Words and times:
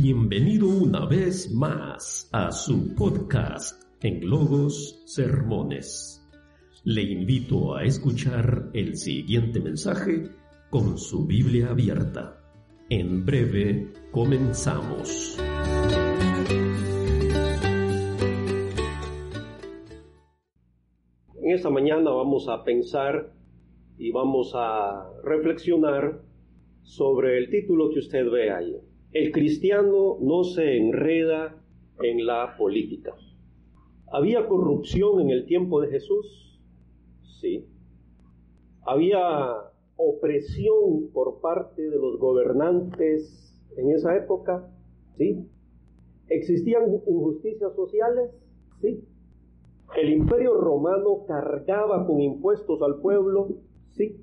Bienvenido 0.00 0.68
una 0.68 1.06
vez 1.06 1.52
más 1.52 2.30
a 2.32 2.52
su 2.52 2.94
podcast 2.94 3.82
en 4.00 4.30
Logos 4.30 5.02
Sermones. 5.06 6.24
Le 6.84 7.02
invito 7.02 7.74
a 7.74 7.82
escuchar 7.82 8.70
el 8.74 8.96
siguiente 8.96 9.58
mensaje 9.58 10.30
con 10.70 10.96
su 10.98 11.26
Biblia 11.26 11.70
abierta. 11.70 12.38
En 12.88 13.26
breve 13.26 13.88
comenzamos. 14.12 15.36
En 21.42 21.50
esta 21.50 21.70
mañana 21.70 22.10
vamos 22.10 22.46
a 22.48 22.62
pensar 22.62 23.32
y 23.98 24.12
vamos 24.12 24.52
a 24.54 25.10
reflexionar 25.24 26.22
sobre 26.84 27.38
el 27.38 27.50
título 27.50 27.90
que 27.90 27.98
usted 27.98 28.30
ve 28.30 28.52
ahí. 28.52 28.76
El 29.12 29.32
cristiano 29.32 30.18
no 30.20 30.44
se 30.44 30.76
enreda 30.76 31.56
en 32.02 32.26
la 32.26 32.56
política. 32.58 33.14
¿Había 34.12 34.46
corrupción 34.46 35.20
en 35.22 35.30
el 35.30 35.46
tiempo 35.46 35.80
de 35.80 35.88
Jesús? 35.88 36.60
Sí. 37.40 37.66
¿Había 38.82 39.54
opresión 39.96 41.10
por 41.12 41.40
parte 41.40 41.88
de 41.88 41.96
los 41.96 42.18
gobernantes 42.18 43.58
en 43.78 43.90
esa 43.92 44.14
época? 44.14 44.70
Sí. 45.16 45.48
¿Existían 46.28 46.92
injusticias 47.06 47.74
sociales? 47.74 48.30
Sí. 48.82 49.04
¿El 49.96 50.10
imperio 50.10 50.54
romano 50.54 51.24
cargaba 51.26 52.06
con 52.06 52.20
impuestos 52.20 52.82
al 52.82 53.00
pueblo? 53.00 53.48
Sí. 53.92 54.22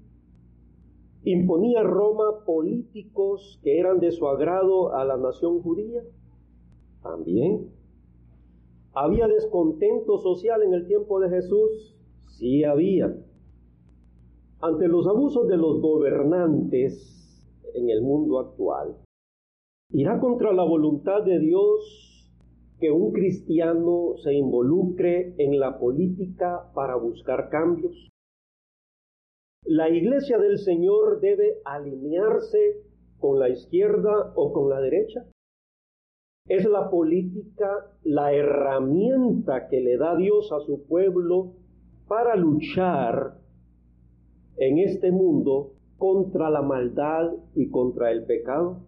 ¿Imponía 1.28 1.82
Roma 1.82 2.46
políticos 2.46 3.60
que 3.64 3.80
eran 3.80 4.00
de 4.00 4.12
su 4.12 4.28
agrado 4.28 4.94
a 4.94 5.04
la 5.06 5.18
nación 5.18 5.60
judía? 5.60 6.04
También. 7.02 7.72
¿Había 8.94 9.28
descontento 9.28 10.20
social 10.20 10.62
en 10.62 10.76
el 10.76 10.86
tiempo 10.86 11.20
de 11.20 11.30
Jesús? 11.30 11.98
Sí 12.38 12.64
había. 12.64 13.12
Ante 14.62 14.88
los 14.88 15.08
abusos 15.08 15.48
de 15.48 15.58
los 15.58 15.82
gobernantes 15.82 17.44
en 17.74 17.90
el 17.90 18.04
mundo 18.04 18.38
actual, 18.38 18.96
¿irá 19.90 20.20
contra 20.20 20.54
la 20.54 20.64
voluntad 20.64 21.24
de 21.24 21.40
Dios 21.40 22.30
que 22.80 22.92
un 22.92 23.12
cristiano 23.12 24.14
se 24.24 24.36
involucre 24.36 25.34
en 25.40 25.60
la 25.60 25.80
política 25.80 26.72
para 26.76 26.96
buscar 26.96 27.50
cambios? 27.50 28.12
La 29.68 29.90
iglesia 29.90 30.38
del 30.38 30.60
Señor 30.60 31.22
debe 31.22 31.58
alinearse 31.66 32.84
con 33.18 33.40
la 33.40 33.50
izquierda 33.50 34.32
o 34.36 34.54
con 34.54 34.70
la 34.70 34.80
derecha. 34.80 35.26
Es 36.48 36.66
la 36.66 36.92
política 36.92 37.92
la 38.04 38.32
herramienta 38.32 39.68
que 39.68 39.82
le 39.82 39.98
da 39.98 40.16
Dios 40.16 40.52
a 40.52 40.60
su 40.60 40.86
pueblo 40.86 41.54
para 42.08 42.36
luchar 42.36 43.40
en 44.58 44.78
este 44.78 45.12
mundo 45.12 45.74
contra 45.98 46.52
la 46.52 46.62
maldad 46.62 47.34
y 47.56 47.72
contra 47.72 48.12
el 48.12 48.24
pecado. 48.26 48.82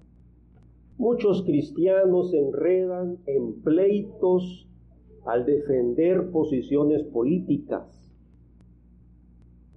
Muchos 0.99 1.41
cristianos 1.41 2.29
se 2.29 2.37
enredan 2.37 3.17
en 3.25 3.63
pleitos 3.63 4.69
al 5.25 5.43
defender 5.43 6.29
posiciones 6.29 7.03
políticas 7.05 8.06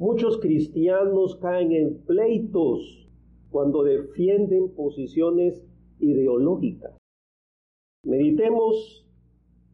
Muchos 0.01 0.41
cristianos 0.41 1.37
caen 1.37 1.73
en 1.73 1.98
pleitos 2.06 3.06
cuando 3.51 3.83
defienden 3.83 4.70
posiciones 4.75 5.62
ideológicas. 5.98 6.97
Meditemos 8.06 9.06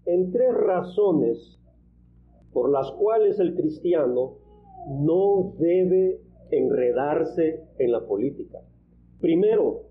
en 0.05 0.33
tres 0.33 0.53
razones 0.53 1.61
por 2.53 2.73
las 2.73 2.91
cuales 2.91 3.39
el 3.39 3.55
cristiano 3.55 4.39
no 4.98 5.55
debe 5.61 6.20
enredarse 6.51 7.63
en 7.79 7.92
la 7.92 8.05
política. 8.05 8.59
Primero, 9.20 9.83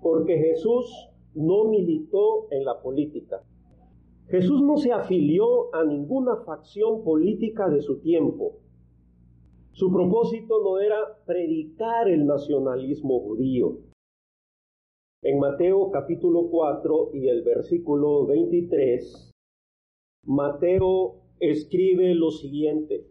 porque 0.00 0.38
Jesús 0.38 1.10
no 1.34 1.64
militó 1.64 2.50
en 2.50 2.64
la 2.64 2.80
política. 2.80 3.42
Jesús 4.28 4.62
no 4.62 4.78
se 4.78 4.92
afilió 4.92 5.74
a 5.74 5.84
ninguna 5.84 6.36
facción 6.36 7.04
política 7.04 7.68
de 7.68 7.82
su 7.82 7.98
tiempo. 7.98 8.62
Su 9.74 9.90
propósito 9.90 10.62
no 10.62 10.78
era 10.78 10.98
predicar 11.24 12.06
el 12.06 12.26
nacionalismo 12.26 13.20
judío. 13.20 13.78
En 15.22 15.38
Mateo 15.38 15.90
capítulo 15.90 16.50
4 16.50 17.12
y 17.14 17.28
el 17.28 17.42
versículo 17.42 18.26
23, 18.26 19.32
Mateo 20.26 21.22
escribe 21.40 22.14
lo 22.14 22.30
siguiente. 22.30 23.06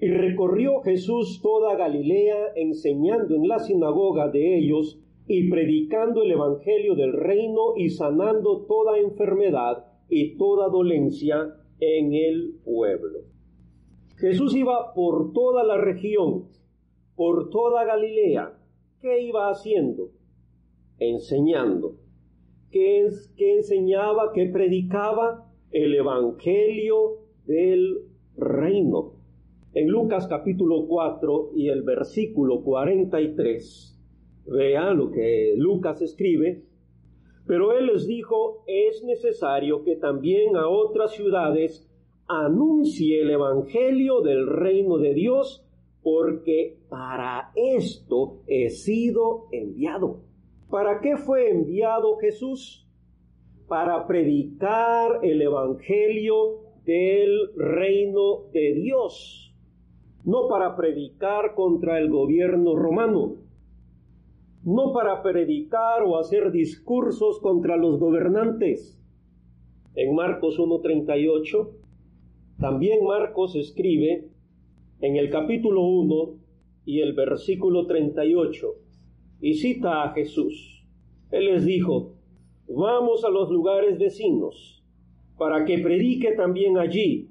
Y 0.00 0.08
recorrió 0.08 0.80
Jesús 0.80 1.40
toda 1.42 1.76
Galilea 1.76 2.54
enseñando 2.56 3.34
en 3.34 3.46
la 3.46 3.58
sinagoga 3.58 4.30
de 4.30 4.56
ellos 4.56 4.98
y 5.28 5.50
predicando 5.50 6.22
el 6.22 6.30
Evangelio 6.30 6.94
del 6.94 7.12
reino 7.12 7.76
y 7.76 7.90
sanando 7.90 8.64
toda 8.66 8.98
enfermedad 8.98 9.84
y 10.08 10.38
toda 10.38 10.70
dolencia 10.70 11.56
en 11.78 12.14
el 12.14 12.54
pueblo. 12.64 13.33
Jesús 14.16 14.54
iba 14.54 14.94
por 14.94 15.32
toda 15.32 15.64
la 15.64 15.76
región, 15.76 16.48
por 17.16 17.50
toda 17.50 17.84
Galilea. 17.84 18.56
¿Qué 19.00 19.22
iba 19.22 19.50
haciendo? 19.50 20.10
Enseñando. 20.98 21.96
¿Qué, 22.70 23.04
es, 23.04 23.32
qué 23.36 23.56
enseñaba? 23.56 24.32
¿Qué 24.32 24.46
predicaba? 24.46 25.50
El 25.72 25.94
Evangelio 25.94 27.18
del 27.46 27.98
reino. 28.36 29.14
En 29.74 29.88
Lucas 29.88 30.28
capítulo 30.28 30.86
4 30.86 31.50
y 31.56 31.68
el 31.68 31.82
versículo 31.82 32.62
43, 32.62 34.00
vea 34.46 34.94
lo 34.94 35.10
que 35.10 35.54
Lucas 35.56 36.00
escribe, 36.00 36.62
pero 37.46 37.76
él 37.76 37.86
les 37.86 38.06
dijo, 38.06 38.62
es 38.68 39.02
necesario 39.02 39.82
que 39.82 39.96
también 39.96 40.56
a 40.56 40.68
otras 40.68 41.10
ciudades 41.12 41.90
anuncie 42.26 43.22
el 43.22 43.30
Evangelio 43.30 44.20
del 44.20 44.46
reino 44.46 44.98
de 44.98 45.14
Dios, 45.14 45.66
porque 46.02 46.78
para 46.88 47.50
esto 47.54 48.42
he 48.46 48.70
sido 48.70 49.46
enviado. 49.52 50.20
¿Para 50.70 51.00
qué 51.00 51.16
fue 51.16 51.50
enviado 51.50 52.16
Jesús? 52.16 52.86
Para 53.68 54.06
predicar 54.06 55.20
el 55.22 55.40
Evangelio 55.42 56.60
del 56.84 57.50
reino 57.56 58.44
de 58.52 58.74
Dios, 58.74 59.54
no 60.24 60.48
para 60.48 60.76
predicar 60.76 61.54
contra 61.54 61.98
el 61.98 62.10
gobierno 62.10 62.76
romano, 62.76 63.36
no 64.64 64.92
para 64.92 65.22
predicar 65.22 66.02
o 66.02 66.18
hacer 66.18 66.50
discursos 66.50 67.38
contra 67.40 67.76
los 67.76 67.98
gobernantes. 67.98 69.00
En 69.94 70.14
Marcos 70.14 70.58
1.38 70.58 71.83
también 72.58 73.04
Marcos 73.04 73.56
escribe 73.56 74.28
en 75.00 75.16
el 75.16 75.28
capítulo 75.30 75.82
1 75.82 76.34
y 76.86 77.00
el 77.00 77.12
versículo 77.12 77.86
38 77.86 78.74
y 79.40 79.54
cita 79.54 80.04
a 80.04 80.12
Jesús. 80.12 80.86
Él 81.30 81.46
les 81.46 81.64
dijo, 81.64 82.14
vamos 82.68 83.24
a 83.24 83.30
los 83.30 83.50
lugares 83.50 83.98
vecinos 83.98 84.82
para 85.36 85.64
que 85.64 85.78
predique 85.78 86.32
también 86.32 86.78
allí, 86.78 87.28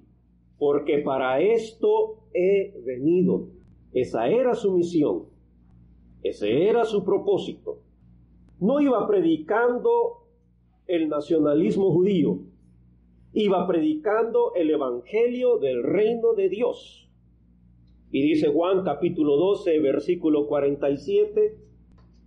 porque 0.57 0.99
para 0.99 1.39
esto 1.39 2.27
he 2.33 2.73
venido. 2.85 3.47
Esa 3.93 4.27
era 4.27 4.55
su 4.55 4.73
misión, 4.73 5.23
ese 6.21 6.67
era 6.67 6.83
su 6.83 7.03
propósito. 7.05 7.79
No 8.59 8.81
iba 8.81 9.07
predicando 9.07 10.27
el 10.87 11.09
nacionalismo 11.09 11.91
judío, 11.91 12.39
iba 13.33 13.65
predicando 13.65 14.53
el 14.53 14.69
Evangelio 14.69 15.57
del 15.57 15.81
reino 15.83 16.33
de 16.33 16.49
Dios. 16.49 17.09
Y 18.11 18.21
dice 18.21 18.53
Juan 18.53 18.83
capítulo 18.83 19.37
12, 19.37 19.79
versículo 19.79 20.45
47, 20.45 21.57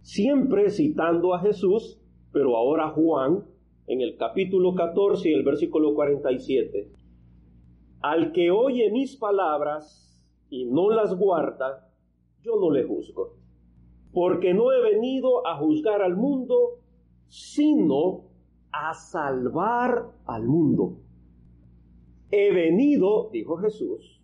siempre 0.03 0.71
citando 0.71 1.33
a 1.33 1.39
Jesús, 1.39 2.01
pero 2.33 2.57
ahora 2.57 2.91
Juan, 2.91 3.45
en 3.87 4.01
el 4.01 4.17
capítulo 4.17 4.75
14 4.75 5.31
y 5.31 5.33
el 5.33 5.45
versículo 5.45 5.95
47, 5.95 6.91
al 8.01 8.33
que 8.33 8.51
oye 8.51 8.91
mis 8.91 9.17
palabras 9.17 10.21
y 10.51 10.65
no 10.65 10.91
las 10.91 11.17
guarda, 11.17 11.89
yo 12.43 12.57
no 12.57 12.73
le 12.73 12.83
juzgo, 12.83 13.37
porque 14.13 14.55
no 14.55 14.73
he 14.73 14.83
venido 14.83 15.47
a 15.47 15.57
juzgar 15.57 16.03
al 16.03 16.17
mundo, 16.17 16.81
sino 17.29 18.26
a 18.79 18.93
salvar 18.93 20.13
al 20.27 20.47
mundo. 20.47 20.99
He 22.31 22.53
venido, 22.53 23.31
dijo 23.33 23.57
Jesús. 23.57 24.21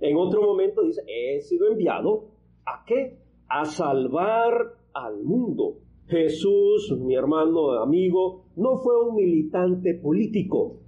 En 0.00 0.16
otro 0.16 0.42
momento 0.42 0.82
dice, 0.82 1.02
he 1.06 1.40
sido 1.40 1.68
enviado. 1.68 2.30
¿A 2.64 2.84
qué? 2.84 3.18
A 3.48 3.64
salvar 3.64 4.76
al 4.92 5.22
mundo. 5.22 5.78
Jesús, 6.06 6.96
mi 6.98 7.14
hermano, 7.14 7.80
amigo, 7.80 8.46
no 8.56 8.78
fue 8.78 9.08
un 9.08 9.14
militante 9.14 9.94
político. 9.94 10.80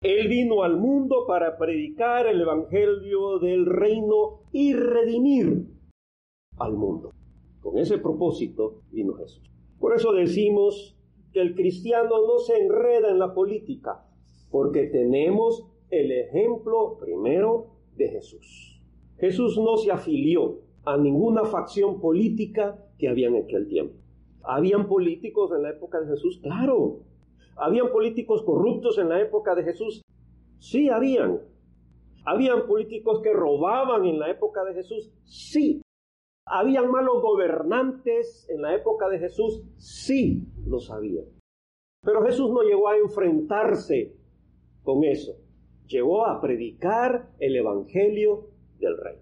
Él 0.00 0.28
vino 0.28 0.62
al 0.62 0.78
mundo 0.78 1.26
para 1.26 1.58
predicar 1.58 2.26
el 2.26 2.40
Evangelio 2.40 3.38
del 3.38 3.66
reino 3.66 4.40
y 4.52 4.72
redimir 4.72 5.66
al 6.58 6.74
mundo. 6.74 7.10
Con 7.60 7.78
ese 7.78 7.98
propósito 7.98 8.80
vino 8.90 9.14
Jesús. 9.14 9.50
Por 9.78 9.94
eso 9.94 10.12
decimos 10.12 10.96
que 11.34 11.40
el 11.40 11.56
cristiano 11.56 12.26
no 12.26 12.38
se 12.38 12.56
enreda 12.56 13.10
en 13.10 13.18
la 13.18 13.34
política, 13.34 14.06
porque 14.50 14.86
tenemos 14.86 15.66
el 15.90 16.12
ejemplo 16.12 16.96
primero 16.98 17.72
de 17.96 18.08
Jesús. 18.08 18.80
Jesús 19.18 19.58
no 19.58 19.76
se 19.76 19.90
afilió 19.90 20.60
a 20.84 20.96
ninguna 20.96 21.44
facción 21.44 22.00
política 22.00 22.78
que 22.98 23.08
había 23.08 23.28
en 23.28 23.36
aquel 23.36 23.66
tiempo. 23.66 23.96
¿Habían 24.44 24.86
políticos 24.86 25.50
en 25.54 25.62
la 25.62 25.70
época 25.70 26.00
de 26.00 26.06
Jesús? 26.06 26.38
Claro. 26.40 27.00
¿Habían 27.56 27.90
políticos 27.90 28.42
corruptos 28.42 28.98
en 28.98 29.08
la 29.08 29.20
época 29.20 29.54
de 29.54 29.64
Jesús? 29.64 30.02
Sí, 30.60 30.88
habían. 30.88 31.40
¿Habían 32.24 32.66
políticos 32.66 33.20
que 33.22 33.32
robaban 33.32 34.04
en 34.04 34.18
la 34.18 34.30
época 34.30 34.64
de 34.64 34.74
Jesús? 34.74 35.10
Sí. 35.24 35.83
¿Habían 36.46 36.90
malos 36.90 37.22
gobernantes 37.22 38.46
en 38.50 38.62
la 38.62 38.74
época 38.74 39.08
de 39.08 39.18
Jesús? 39.18 39.62
Sí, 39.76 40.46
lo 40.66 40.78
sabían. 40.78 41.24
Pero 42.02 42.22
Jesús 42.22 42.50
no 42.50 42.62
llegó 42.62 42.88
a 42.88 42.98
enfrentarse 42.98 44.14
con 44.82 45.04
eso. 45.04 45.32
Llegó 45.86 46.26
a 46.26 46.40
predicar 46.40 47.30
el 47.38 47.56
Evangelio 47.56 48.50
del 48.78 48.96
Rey. 48.98 49.16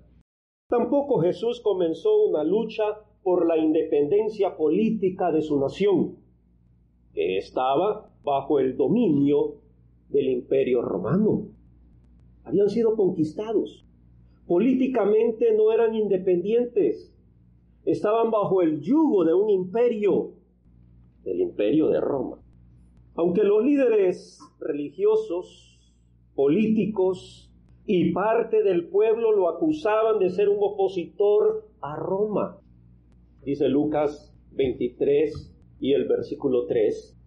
Tampoco 0.69 1.21
Jesús 1.21 1.61
comenzó 1.61 2.25
una 2.25 2.43
lucha 2.43 2.83
por 3.23 3.47
la 3.47 3.57
independencia 3.57 4.57
política 4.57 5.31
de 5.31 5.43
su 5.43 5.61
nación, 5.61 6.17
que 7.13 7.39
estaba 7.39 8.11
bajo 8.25 8.59
el 8.59 8.77
dominio 8.77 9.57
del 10.09 10.29
imperio 10.29 10.83
romano. 10.83 11.49
Habían 12.45 12.69
sido 12.69 12.97
conquistados. 12.97 13.87
Políticamente 14.47 15.55
no 15.55 15.73
eran 15.73 15.95
independientes. 15.95 17.12
Estaban 17.84 18.31
bajo 18.31 18.62
el 18.62 18.81
yugo 18.81 19.25
de 19.25 19.34
un 19.34 19.50
imperio, 19.50 20.34
del 21.25 21.40
imperio 21.40 21.88
de 21.88 22.00
Roma. 22.00 22.38
Aunque 23.14 23.43
los 23.43 23.64
líderes 23.64 24.38
religiosos, 24.61 25.73
políticos 26.34 27.50
y 27.84 28.12
parte 28.12 28.62
del 28.62 28.88
pueblo 28.88 29.32
lo 29.32 29.49
acusaban 29.49 30.19
de 30.19 30.31
ser 30.31 30.49
un 30.49 30.58
opositor 30.61 31.69
a 31.81 31.96
Roma, 31.96 32.58
dice 33.44 33.69
Lucas 33.69 34.34
23 34.52 35.55
y 35.81 35.93
el 35.93 36.06
versículo 36.06 36.67
3. 36.67 37.19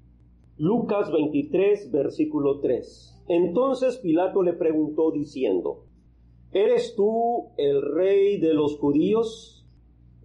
Lucas 0.57 1.11
23, 1.11 1.91
versículo 1.91 2.61
3. 2.61 3.23
Entonces 3.27 3.97
Pilato 3.97 4.41
le 4.41 4.53
preguntó 4.53 5.11
diciendo, 5.11 5.83
¿eres 6.51 6.95
tú 6.95 7.49
el 7.57 7.81
rey 7.81 8.39
de 8.39 8.53
los 8.53 8.77
judíos? 8.79 9.54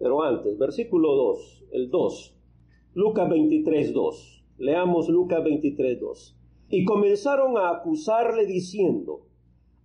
Pero 0.01 0.23
antes, 0.23 0.57
versículo 0.57 1.15
2, 1.15 1.65
el 1.73 1.91
2. 1.91 2.35
Lucas 2.95 3.29
23, 3.29 3.93
2. 3.93 4.43
Leamos 4.57 5.09
Lucas 5.09 5.43
23, 5.43 5.99
2. 5.99 6.37
Y 6.69 6.85
comenzaron 6.85 7.57
a 7.57 7.69
acusarle 7.69 8.47
diciendo, 8.47 9.27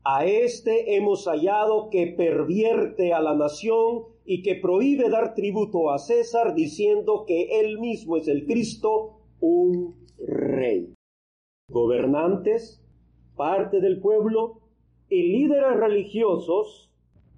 a 0.05 0.25
este 0.25 0.97
hemos 0.97 1.27
hallado 1.27 1.91
que 1.91 2.07
pervierte 2.07 3.13
a 3.13 3.21
la 3.21 3.35
nación 3.35 4.05
y 4.25 4.43
que 4.43 4.55
prohíbe 4.55 5.11
dar 5.11 5.35
tributo 5.35 5.91
a 5.91 5.99
César 5.99 6.55
diciendo 6.55 7.25
que 7.27 7.61
él 7.61 7.79
mismo 7.79 8.17
es 8.17 8.27
el 8.29 8.47
Cristo, 8.47 9.19
un 9.41 9.97
rey. 10.19 10.95
Gobernantes, 11.69 12.83
parte 13.37 13.81
del 13.81 14.01
pueblo 14.01 14.61
y 15.11 15.25
líderes 15.25 15.77
religiosos, 15.77 16.86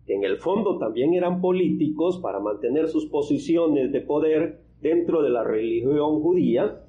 que 0.09 0.15
en 0.15 0.25
el 0.25 0.39
fondo 0.39 0.79
también 0.79 1.13
eran 1.13 1.43
políticos 1.43 2.19
para 2.23 2.41
mantener 2.41 2.89
sus 2.89 3.05
posiciones 3.11 3.93
de 3.93 4.01
poder 4.01 4.63
dentro 4.81 5.21
de 5.21 5.29
la 5.29 5.45
religión 5.45 6.23
judía, 6.23 6.89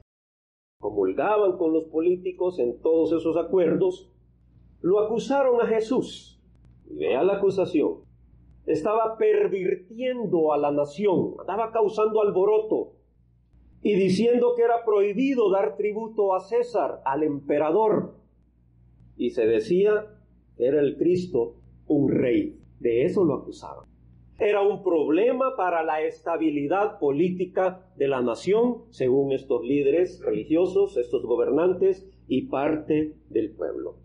comulgaban 0.80 1.57
con 1.57 1.74
los 1.74 1.83
políticos 1.83 2.60
en 2.60 2.81
todos 2.81 3.12
esos 3.12 3.36
acuerdos, 3.36 4.10
lo 4.80 5.01
acusaron 5.01 5.60
a 5.60 5.68
Jesús. 5.68 6.42
Y 6.89 6.95
vea 6.95 7.21
la 7.24 7.33
acusación. 7.33 8.06
Estaba 8.66 9.18
pervirtiendo 9.18 10.54
a 10.54 10.57
la 10.57 10.71
nación, 10.71 11.33
estaba 11.42 11.74
causando 11.74 12.21
alboroto, 12.21 12.94
y 13.81 13.95
diciendo 13.95 14.54
que 14.56 14.62
era 14.62 14.86
prohibido 14.86 15.51
dar 15.51 15.75
tributo 15.75 16.33
a 16.33 16.39
César, 16.39 17.01
al 17.04 17.24
emperador. 17.24 18.16
Y 19.18 19.31
se 19.31 19.45
decía 19.45 20.06
que 20.56 20.68
era 20.68 20.80
el 20.80 20.95
Cristo 20.95 21.56
un 21.86 22.10
rey. 22.10 22.60
De 22.80 23.04
eso 23.06 23.24
lo 23.24 23.36
acusaban. 23.36 23.86
Era 24.40 24.62
un 24.62 24.84
problema 24.84 25.56
para 25.58 25.84
la 25.84 26.02
estabilidad 26.02 26.98
política 26.98 27.86
de 27.98 28.08
la 28.08 28.22
nación, 28.22 28.84
según 28.90 29.34
estos 29.34 29.64
líderes 29.64 30.22
religiosos, 30.22 30.96
estos 30.96 31.24
gobernantes 31.26 32.08
y 32.28 32.44
parte 32.44 33.16
del 33.30 33.52
pueblo. 33.52 33.98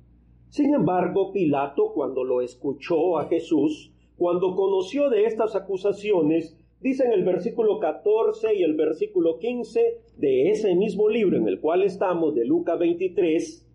Sin 0.49 0.75
embargo, 0.75 1.33
Pilato, 1.33 1.93
cuando 1.95 2.25
lo 2.25 2.41
escuchó 2.41 3.19
a 3.19 3.27
Jesús, 3.27 3.93
cuando 4.17 4.57
conoció 4.57 5.09
de 5.09 5.27
estas 5.27 5.55
acusaciones, 5.55 6.57
Dice 6.85 7.07
en 7.07 7.13
el 7.13 7.25
versículo 7.25 7.81
14 7.81 8.57
y 8.57 8.63
el 8.63 8.75
versículo 8.75 9.39
15 9.39 10.03
de 10.19 10.51
ese 10.51 10.75
mismo 10.75 11.09
libro 11.09 11.39
en 11.39 11.49
el 11.49 11.59
cual 11.59 11.83
estamos, 11.83 12.35
de 12.35 12.45
Lucas 12.45 12.79
23, 12.79 13.67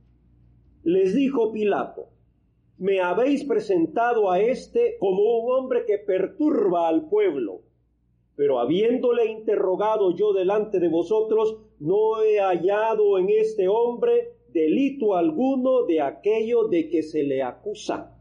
les 0.84 1.16
dijo 1.16 1.52
Pilato, 1.52 2.10
me 2.80 3.02
habéis 3.02 3.44
presentado 3.44 4.32
a 4.32 4.40
este 4.40 4.98
como 5.00 5.22
un 5.40 5.52
hombre 5.52 5.86
que 5.86 5.98
perturba 5.98 6.88
al 6.88 7.10
pueblo, 7.10 7.62
pero 8.36 8.60
habiéndole 8.60 9.26
interrogado 9.26 10.16
yo 10.16 10.32
delante 10.32 10.80
de 10.80 10.88
vosotros, 10.88 11.58
no 11.80 12.24
he 12.24 12.40
hallado 12.40 13.20
en 13.20 13.30
este 13.30 13.68
hombre 13.68 14.34
delito 14.54 15.16
alguno 15.16 15.84
de 15.84 16.02
aquello 16.02 16.70
de 16.70 16.90
que 16.90 17.04
se 17.04 17.24
le 17.24 17.44
acusa. 17.44 18.18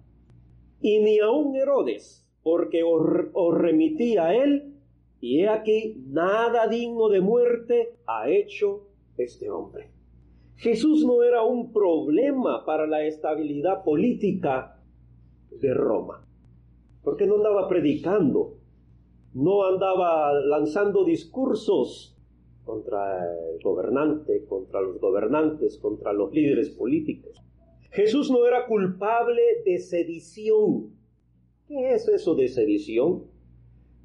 Y 0.80 0.98
ni 1.00 1.20
aun 1.20 1.54
Herodes, 1.54 2.28
porque 2.42 2.82
os, 2.82 3.00
os 3.32 3.54
remití 3.56 4.16
a 4.16 4.34
él 4.34 4.74
y 5.20 5.40
he 5.40 5.48
aquí, 5.48 6.02
nada 6.06 6.66
digno 6.66 7.08
de 7.08 7.20
muerte 7.20 7.96
ha 8.06 8.28
hecho 8.28 8.88
este 9.16 9.50
hombre. 9.50 9.97
Jesús 10.58 11.04
no 11.04 11.22
era 11.22 11.42
un 11.42 11.72
problema 11.72 12.64
para 12.64 12.86
la 12.86 13.04
estabilidad 13.04 13.82
política 13.82 14.80
de 15.50 15.72
Roma, 15.72 16.24
porque 17.02 17.26
no 17.26 17.36
andaba 17.36 17.68
predicando, 17.68 18.58
no 19.34 19.64
andaba 19.64 20.32
lanzando 20.34 21.04
discursos 21.04 22.16
contra 22.64 23.24
el 23.24 23.62
gobernante, 23.62 24.44
contra 24.46 24.80
los 24.82 25.00
gobernantes, 25.00 25.78
contra 25.78 26.12
los 26.12 26.32
líderes 26.32 26.70
políticos. 26.70 27.40
Jesús 27.90 28.30
no 28.30 28.46
era 28.46 28.66
culpable 28.66 29.42
de 29.64 29.78
sedición. 29.78 30.90
¿Qué 31.66 31.94
es 31.94 32.06
eso 32.08 32.34
de 32.34 32.48
sedición? 32.48 33.24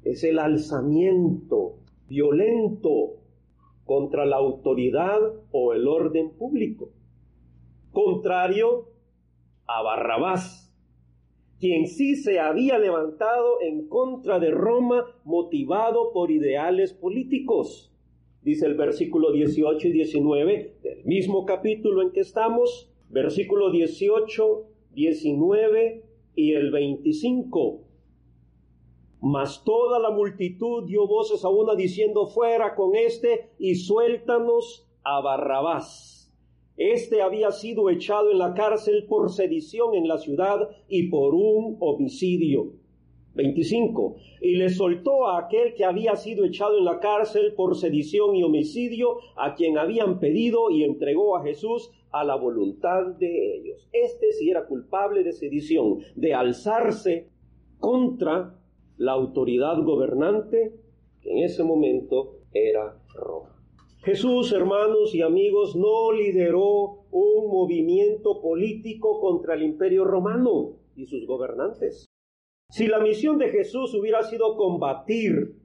es 0.04 0.22
el 0.22 0.38
alzamiento 0.38 1.78
violento 2.08 3.16
contra 3.84 4.24
la 4.24 4.36
autoridad 4.36 5.20
o 5.50 5.72
el 5.72 5.86
orden 5.86 6.30
público, 6.30 6.90
contrario 7.92 8.88
a 9.66 9.82
Barrabás, 9.82 10.64
quien 11.60 11.86
sí 11.86 12.16
se 12.16 12.40
había 12.40 12.78
levantado 12.78 13.60
en 13.60 13.88
contra 13.88 14.38
de 14.38 14.50
Roma 14.50 15.06
motivado 15.24 16.12
por 16.12 16.30
ideales 16.30 16.92
políticos. 16.92 17.92
Dice 18.42 18.66
el 18.66 18.74
versículo 18.74 19.32
18 19.32 19.88
y 19.88 19.92
19 19.92 20.76
del 20.82 21.04
mismo 21.04 21.46
capítulo 21.46 22.02
en 22.02 22.12
que 22.12 22.20
estamos, 22.20 22.92
versículo 23.08 23.70
18, 23.70 24.66
19 24.94 26.04
y 26.34 26.52
el 26.52 26.70
25. 26.70 27.83
Mas 29.24 29.64
toda 29.64 29.98
la 29.98 30.10
multitud 30.10 30.84
dio 30.84 31.06
voces 31.06 31.46
a 31.46 31.48
una 31.48 31.74
diciendo, 31.74 32.26
fuera 32.26 32.74
con 32.74 32.94
este 32.94 33.48
y 33.58 33.74
suéltanos 33.76 34.86
a 35.02 35.22
Barrabás. 35.22 36.30
Este 36.76 37.22
había 37.22 37.50
sido 37.50 37.88
echado 37.88 38.30
en 38.30 38.36
la 38.36 38.52
cárcel 38.52 39.06
por 39.08 39.30
sedición 39.30 39.94
en 39.94 40.08
la 40.08 40.18
ciudad 40.18 40.68
y 40.88 41.08
por 41.08 41.34
un 41.34 41.78
homicidio. 41.80 42.74
25. 43.32 44.16
Y 44.42 44.56
le 44.56 44.68
soltó 44.68 45.26
a 45.26 45.38
aquel 45.38 45.72
que 45.72 45.86
había 45.86 46.16
sido 46.16 46.44
echado 46.44 46.76
en 46.76 46.84
la 46.84 47.00
cárcel 47.00 47.54
por 47.54 47.78
sedición 47.78 48.36
y 48.36 48.42
homicidio, 48.42 49.20
a 49.36 49.54
quien 49.54 49.78
habían 49.78 50.20
pedido 50.20 50.68
y 50.70 50.84
entregó 50.84 51.34
a 51.38 51.42
Jesús 51.42 51.90
a 52.10 52.24
la 52.24 52.34
voluntad 52.34 53.06
de 53.18 53.56
ellos. 53.56 53.88
Este 53.90 54.32
sí 54.32 54.50
era 54.50 54.66
culpable 54.66 55.24
de 55.24 55.32
sedición, 55.32 56.00
de 56.14 56.34
alzarse 56.34 57.30
contra 57.80 58.60
la 58.96 59.12
autoridad 59.12 59.82
gobernante 59.82 60.72
que 61.20 61.30
en 61.30 61.38
ese 61.44 61.64
momento 61.64 62.38
era 62.52 62.96
Roma. 63.14 63.50
Jesús, 64.04 64.52
hermanos 64.52 65.14
y 65.14 65.22
amigos, 65.22 65.74
no 65.76 66.12
lideró 66.12 67.06
un 67.10 67.48
movimiento 67.50 68.42
político 68.42 69.18
contra 69.20 69.54
el 69.54 69.62
imperio 69.62 70.04
romano 70.04 70.72
y 70.94 71.06
sus 71.06 71.26
gobernantes. 71.26 72.04
Si 72.70 72.86
la 72.86 72.98
misión 72.98 73.38
de 73.38 73.48
Jesús 73.48 73.94
hubiera 73.94 74.22
sido 74.22 74.56
combatir 74.56 75.56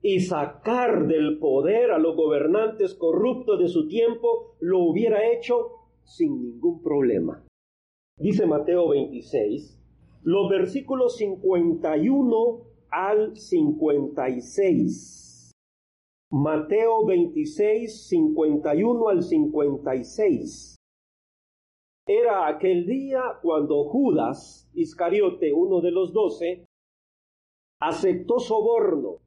y 0.00 0.20
sacar 0.20 1.08
del 1.08 1.38
poder 1.38 1.90
a 1.90 1.98
los 1.98 2.14
gobernantes 2.14 2.94
corruptos 2.94 3.58
de 3.58 3.68
su 3.68 3.88
tiempo, 3.88 4.54
lo 4.60 4.78
hubiera 4.84 5.32
hecho 5.32 5.70
sin 6.04 6.40
ningún 6.40 6.80
problema. 6.82 7.44
Dice 8.16 8.46
Mateo 8.46 8.88
26, 8.90 9.80
los 10.22 10.48
versículos 10.48 11.16
51 11.16 12.67
al 12.90 13.36
56. 13.36 15.52
Mateo 16.30 17.06
26, 17.06 18.08
51 18.08 19.08
al 19.08 19.22
56. 19.22 20.76
Era 22.06 22.48
aquel 22.48 22.86
día 22.86 23.22
cuando 23.42 23.84
Judas 23.84 24.70
Iscariote, 24.74 25.52
uno 25.52 25.80
de 25.80 25.90
los 25.90 26.12
doce, 26.12 26.66
aceptó 27.80 28.38
soborno, 28.38 29.18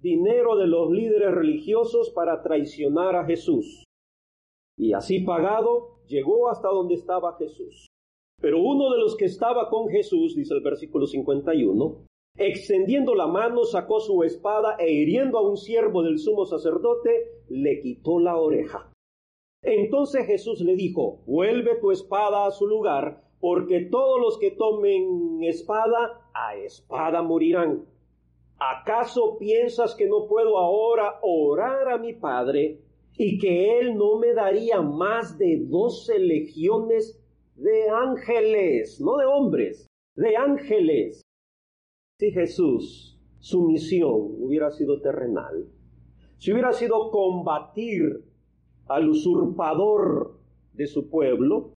dinero 0.00 0.56
de 0.56 0.66
los 0.66 0.90
líderes 0.90 1.32
religiosos 1.32 2.10
para 2.10 2.42
traicionar 2.42 3.16
a 3.16 3.24
Jesús. 3.24 3.84
Y 4.76 4.92
así 4.94 5.20
pagado, 5.20 5.98
llegó 6.06 6.48
hasta 6.48 6.68
donde 6.68 6.94
estaba 6.94 7.36
Jesús. 7.36 7.88
Pero 8.40 8.62
uno 8.62 8.90
de 8.90 8.98
los 8.98 9.16
que 9.16 9.26
estaba 9.26 9.68
con 9.68 9.88
Jesús, 9.88 10.34
dice 10.34 10.54
el 10.54 10.62
versículo 10.62 11.06
51, 11.06 12.06
extendiendo 12.36 13.14
la 13.14 13.26
mano, 13.26 13.64
sacó 13.64 14.00
su 14.00 14.22
espada 14.22 14.76
e 14.78 14.90
hiriendo 14.90 15.38
a 15.38 15.48
un 15.48 15.56
siervo 15.56 16.02
del 16.02 16.18
sumo 16.18 16.46
sacerdote, 16.46 17.42
le 17.48 17.80
quitó 17.80 18.18
la 18.18 18.36
oreja. 18.36 18.90
Entonces 19.62 20.26
Jesús 20.26 20.60
le 20.60 20.74
dijo, 20.74 21.22
vuelve 21.26 21.76
tu 21.80 21.90
espada 21.90 22.46
a 22.46 22.50
su 22.50 22.66
lugar, 22.66 23.22
porque 23.40 23.88
todos 23.90 24.20
los 24.20 24.38
que 24.38 24.52
tomen 24.52 25.42
espada, 25.42 26.30
a 26.32 26.56
espada 26.56 27.22
morirán. 27.22 27.84
¿Acaso 28.58 29.38
piensas 29.38 29.94
que 29.94 30.06
no 30.06 30.26
puedo 30.26 30.58
ahora 30.58 31.18
orar 31.22 31.88
a 31.88 31.98
mi 31.98 32.12
Padre 32.12 32.78
y 33.16 33.38
que 33.38 33.78
Él 33.78 33.96
no 33.96 34.18
me 34.18 34.34
daría 34.34 34.82
más 34.82 35.38
de 35.38 35.64
doce 35.66 36.18
legiones 36.18 37.18
de 37.56 37.88
ángeles, 37.88 39.00
no 39.00 39.16
de 39.16 39.26
hombres, 39.26 39.86
de 40.14 40.36
ángeles? 40.36 41.22
Si 42.20 42.32
Jesús, 42.32 43.18
su 43.38 43.62
misión 43.62 44.12
hubiera 44.42 44.70
sido 44.72 45.00
terrenal, 45.00 45.70
si 46.36 46.52
hubiera 46.52 46.74
sido 46.74 47.10
combatir 47.10 48.26
al 48.88 49.08
usurpador 49.08 50.38
de 50.74 50.86
su 50.86 51.08
pueblo, 51.08 51.72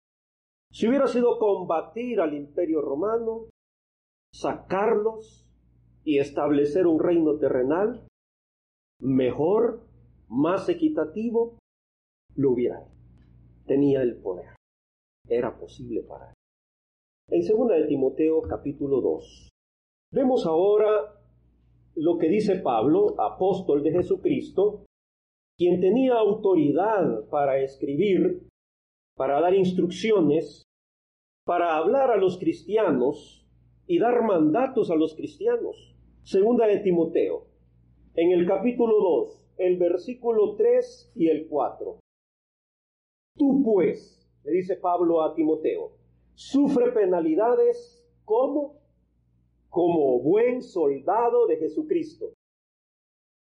si 0.70 0.86
hubiera 0.86 1.06
sido 1.06 1.38
combatir 1.38 2.20
al 2.20 2.34
imperio 2.34 2.82
romano, 2.82 3.46
sacarlos 4.34 5.48
y 6.04 6.18
establecer 6.18 6.86
un 6.86 7.00
reino 7.00 7.38
terrenal, 7.38 8.06
mejor, 9.00 9.80
más 10.28 10.68
equitativo, 10.68 11.56
lo 12.36 12.50
hubiera. 12.50 12.86
Tenía 13.66 14.02
el 14.02 14.20
poder. 14.20 14.56
Era 15.26 15.58
posible 15.58 16.02
para 16.02 16.28
él. 16.28 16.34
En 17.30 17.40
2 17.40 17.68
de 17.68 17.86
Timoteo 17.86 18.42
capítulo 18.42 19.00
2, 19.00 19.48
Vemos 20.14 20.46
ahora 20.46 21.12
lo 21.96 22.18
que 22.18 22.28
dice 22.28 22.60
Pablo, 22.60 23.20
apóstol 23.20 23.82
de 23.82 23.90
Jesucristo, 23.90 24.84
quien 25.58 25.80
tenía 25.80 26.14
autoridad 26.14 27.28
para 27.30 27.58
escribir, 27.58 28.46
para 29.16 29.40
dar 29.40 29.56
instrucciones, 29.56 30.62
para 31.44 31.76
hablar 31.76 32.12
a 32.12 32.16
los 32.16 32.38
cristianos 32.38 33.44
y 33.88 33.98
dar 33.98 34.22
mandatos 34.22 34.88
a 34.92 34.94
los 34.94 35.16
cristianos. 35.16 35.96
Segunda 36.22 36.68
de 36.68 36.78
Timoteo, 36.78 37.48
en 38.14 38.30
el 38.30 38.46
capítulo 38.46 38.94
2, 39.00 39.54
el 39.58 39.78
versículo 39.78 40.54
3 40.54 41.12
y 41.16 41.26
el 41.26 41.48
4. 41.48 41.98
Tú 43.36 43.62
pues, 43.64 44.30
le 44.44 44.52
dice 44.52 44.76
Pablo 44.76 45.22
a 45.22 45.34
Timoteo, 45.34 45.90
sufre 46.34 46.92
penalidades 46.92 48.08
como 48.24 48.83
como 49.74 50.20
buen 50.20 50.62
soldado 50.62 51.48
de 51.48 51.56
Jesucristo. 51.56 52.26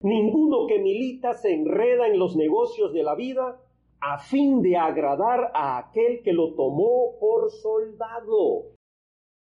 Ninguno 0.03 0.67
que 0.67 0.77
milita 0.77 1.33
se 1.33 1.51
enreda 1.51 2.05
en 2.05 2.19
los 2.19 2.35
negocios 2.35 2.93
de 2.93 3.01
la 3.01 3.15
vida 3.15 3.59
a 3.99 4.19
fin 4.19 4.61
de 4.61 4.77
agradar 4.77 5.51
a 5.55 5.79
aquel 5.79 6.21
que 6.21 6.31
lo 6.31 6.53
tomó 6.53 7.17
por 7.19 7.49
soldado. 7.49 8.75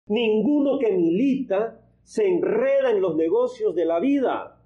Ninguno 0.07 0.79
que 0.79 0.93
milita 0.93 1.85
se 2.03 2.25
enreda 2.25 2.91
en 2.91 3.01
los 3.01 3.17
negocios 3.17 3.75
de 3.75 3.85
la 3.85 3.99
vida 3.99 4.57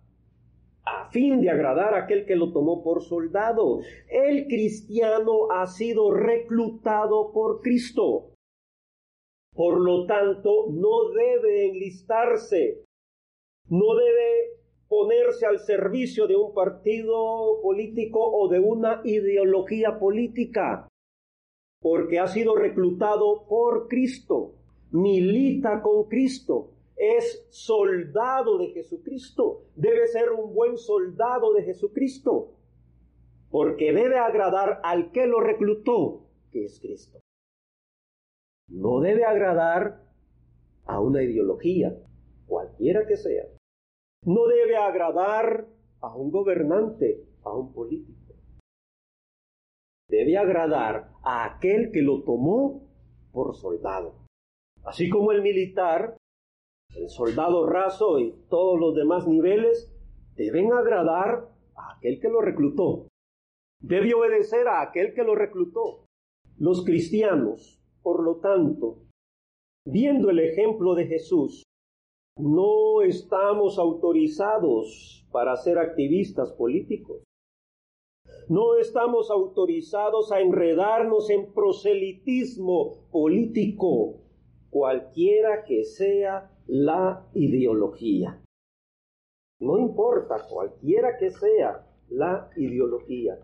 a 0.85 1.09
fin 1.09 1.41
de 1.41 1.49
agradar 1.49 1.95
a 1.95 2.03
aquel 2.03 2.27
que 2.27 2.35
lo 2.35 2.53
tomó 2.53 2.83
por 2.83 3.01
soldado. 3.01 3.79
El 4.07 4.45
cristiano 4.45 5.51
ha 5.51 5.65
sido 5.65 6.11
reclutado 6.11 7.31
por 7.33 7.61
Cristo. 7.61 8.34
Por 9.55 9.79
lo 9.79 10.05
tanto, 10.05 10.67
no 10.69 11.11
debe 11.11 11.67
enlistarse, 11.69 12.83
no 13.69 13.95
debe 13.95 14.59
ponerse 14.89 15.45
al 15.45 15.59
servicio 15.59 16.27
de 16.27 16.35
un 16.35 16.53
partido 16.53 17.61
político 17.61 18.19
o 18.19 18.49
de 18.49 18.59
una 18.59 19.01
ideología 19.05 19.97
política, 19.97 20.89
porque 21.79 22.19
ha 22.19 22.27
sido 22.27 22.55
reclutado 22.55 23.47
por 23.47 23.87
Cristo, 23.87 24.55
milita 24.91 25.81
con 25.81 26.09
Cristo, 26.09 26.71
es 26.97 27.47
soldado 27.49 28.57
de 28.57 28.71
Jesucristo, 28.71 29.63
debe 29.75 30.07
ser 30.07 30.31
un 30.31 30.53
buen 30.53 30.77
soldado 30.77 31.53
de 31.53 31.63
Jesucristo, 31.63 32.51
porque 33.49 33.93
debe 33.93 34.17
agradar 34.17 34.81
al 34.83 35.13
que 35.13 35.27
lo 35.27 35.39
reclutó, 35.39 36.25
que 36.51 36.65
es 36.65 36.79
Cristo 36.81 37.24
no 38.67 38.99
debe 38.99 39.23
agradar 39.23 40.01
a 40.85 40.99
una 40.99 41.23
ideología, 41.23 41.95
cualquiera 42.47 43.05
que 43.05 43.17
sea. 43.17 43.45
No 44.23 44.47
debe 44.47 44.75
agradar 44.77 45.67
a 46.01 46.15
un 46.15 46.31
gobernante, 46.31 47.23
a 47.43 47.55
un 47.55 47.73
político. 47.73 48.33
Debe 50.09 50.37
agradar 50.37 51.11
a 51.23 51.45
aquel 51.45 51.91
que 51.91 52.01
lo 52.01 52.23
tomó 52.23 52.81
por 53.31 53.55
soldado. 53.55 54.15
Así 54.83 55.09
como 55.09 55.31
el 55.31 55.41
militar, 55.41 56.17
el 56.95 57.09
soldado 57.09 57.67
raso 57.67 58.19
y 58.19 58.31
todos 58.49 58.79
los 58.79 58.95
demás 58.95 59.27
niveles 59.27 59.91
deben 60.35 60.71
agradar 60.73 61.49
a 61.75 61.95
aquel 61.97 62.19
que 62.19 62.29
lo 62.29 62.41
reclutó. 62.41 63.07
Debe 63.81 64.13
obedecer 64.13 64.67
a 64.67 64.81
aquel 64.81 65.13
que 65.13 65.23
lo 65.23 65.35
reclutó. 65.35 66.05
Los 66.57 66.85
cristianos 66.85 67.81
por 68.05 68.23
lo 68.23 68.35
tanto, 68.35 68.99
viendo 69.83 70.29
el 70.29 70.37
ejemplo 70.37 70.93
de 70.93 71.07
Jesús, 71.07 71.63
no 72.37 73.01
estamos 73.01 73.79
autorizados 73.79 75.25
para 75.31 75.55
ser 75.55 75.79
activistas 75.79 76.53
políticos. 76.53 77.23
No 78.47 78.75
estamos 78.75 79.31
autorizados 79.31 80.31
a 80.31 80.39
enredarnos 80.39 81.31
en 81.31 81.51
proselitismo 81.51 83.09
político, 83.09 84.21
cualquiera 84.69 85.63
que 85.63 85.83
sea 85.83 86.51
la 86.67 87.27
ideología. 87.33 88.39
No 89.59 89.79
importa 89.79 90.45
cualquiera 90.47 91.17
que 91.17 91.31
sea 91.31 91.87
la 92.09 92.51
ideología. 92.55 93.43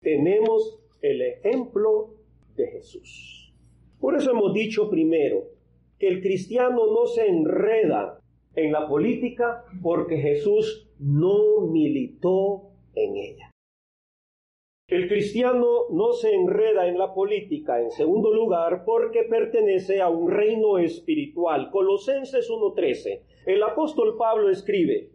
Tenemos 0.00 0.80
el 1.02 1.20
ejemplo 1.20 2.14
de 2.56 2.66
Jesús. 2.68 3.43
Por 4.04 4.16
eso 4.16 4.32
hemos 4.32 4.52
dicho 4.52 4.90
primero 4.90 5.44
que 5.98 6.08
el 6.08 6.20
cristiano 6.20 6.92
no 6.92 7.06
se 7.06 7.26
enreda 7.26 8.20
en 8.54 8.70
la 8.70 8.86
política 8.86 9.64
porque 9.82 10.18
Jesús 10.18 10.90
no 10.98 11.62
militó 11.62 12.64
en 12.94 13.16
ella. 13.16 13.50
El 14.88 15.08
cristiano 15.08 15.88
no 15.90 16.12
se 16.12 16.34
enreda 16.34 16.86
en 16.86 16.98
la 16.98 17.14
política, 17.14 17.80
en 17.80 17.90
segundo 17.90 18.30
lugar, 18.34 18.84
porque 18.84 19.22
pertenece 19.22 20.02
a 20.02 20.10
un 20.10 20.30
reino 20.30 20.76
espiritual. 20.76 21.70
Colosenses 21.70 22.50
1.13. 22.50 23.22
El 23.46 23.62
apóstol 23.62 24.18
Pablo 24.18 24.50
escribe 24.50 25.12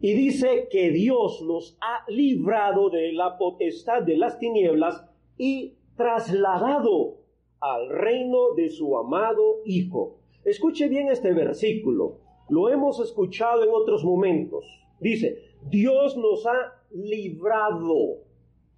y 0.00 0.14
dice 0.14 0.68
que 0.70 0.92
Dios 0.92 1.42
nos 1.42 1.76
ha 1.82 2.10
librado 2.10 2.88
de 2.88 3.12
la 3.12 3.36
potestad 3.36 4.02
de 4.02 4.16
las 4.16 4.38
tinieblas 4.38 5.04
y 5.36 5.74
trasladado 5.94 7.17
al 7.60 7.88
reino 7.88 8.54
de 8.54 8.70
su 8.70 8.96
amado 8.96 9.60
Hijo. 9.64 10.18
Escuche 10.44 10.88
bien 10.88 11.08
este 11.08 11.32
versículo. 11.32 12.18
Lo 12.48 12.68
hemos 12.68 13.00
escuchado 13.00 13.62
en 13.64 13.70
otros 13.72 14.04
momentos. 14.04 14.64
Dice, 15.00 15.38
Dios 15.68 16.16
nos 16.16 16.46
ha 16.46 16.82
librado 16.90 18.22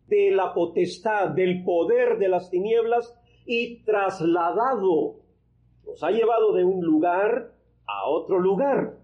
de 0.07 0.31
la 0.33 0.53
potestad, 0.53 1.29
del 1.29 1.63
poder 1.65 2.19
de 2.19 2.29
las 2.29 2.51
tinieblas 2.51 3.17
y 3.47 3.83
trasladado. 3.85 5.21
Nos 5.87 6.03
ha 6.03 6.11
llevado 6.11 6.53
de 6.53 6.65
un 6.65 6.85
lugar 6.85 7.55
a 7.87 8.09
otro 8.09 8.39
lugar. 8.39 8.99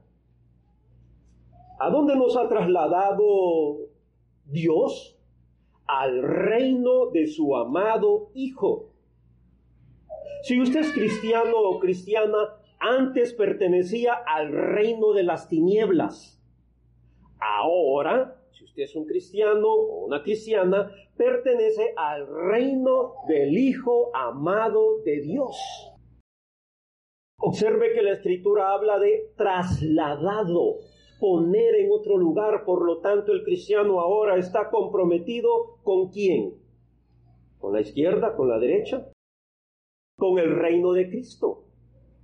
¿A 1.79 1.91
dónde 1.91 2.17
nos 2.17 2.37
ha 2.37 2.49
trasladado 2.49 3.79
Dios? 4.47 5.19
Al 5.87 6.23
reino 6.23 7.11
de 7.11 7.27
su 7.29 7.55
amado 7.57 8.31
Hijo. 8.35 8.96
Si 10.47 10.61
usted 10.61 10.79
es 10.79 10.93
cristiano 10.93 11.57
o 11.57 11.81
cristiana, 11.81 12.57
antes 12.79 13.35
pertenecía 13.35 14.13
al 14.15 14.53
reino 14.53 15.13
de 15.13 15.25
las 15.25 15.49
tinieblas. 15.49 16.41
Ahora, 17.41 18.41
si 18.53 18.63
usted 18.63 18.85
es 18.85 18.95
un 18.95 19.07
cristiano 19.07 19.67
o 19.67 20.07
una 20.07 20.23
cristiana, 20.23 20.93
pertenece 21.17 21.93
al 21.97 22.29
reino 22.29 23.15
del 23.27 23.59
Hijo 23.59 24.15
amado 24.15 25.03
de 25.05 25.21
Dios. 25.21 25.57
Observe 27.41 27.93
que 27.93 28.03
la 28.03 28.13
escritura 28.13 28.73
habla 28.73 29.01
de 29.01 29.33
trasladado, 29.37 30.77
poner 31.19 31.75
en 31.75 31.91
otro 31.91 32.17
lugar, 32.17 32.65
por 32.65 32.87
lo 32.87 33.01
tanto 33.01 33.33
el 33.33 33.43
cristiano 33.43 33.99
ahora 33.99 34.37
está 34.37 34.71
comprometido 34.71 35.81
con 35.83 36.09
quién? 36.11 36.55
¿Con 37.59 37.73
la 37.73 37.81
izquierda? 37.81 38.37
¿Con 38.37 38.49
la 38.49 38.61
derecha? 38.61 39.11
Con 40.19 40.39
el 40.39 40.57
reino 40.57 40.93
de 40.95 41.11
Cristo. 41.11 41.65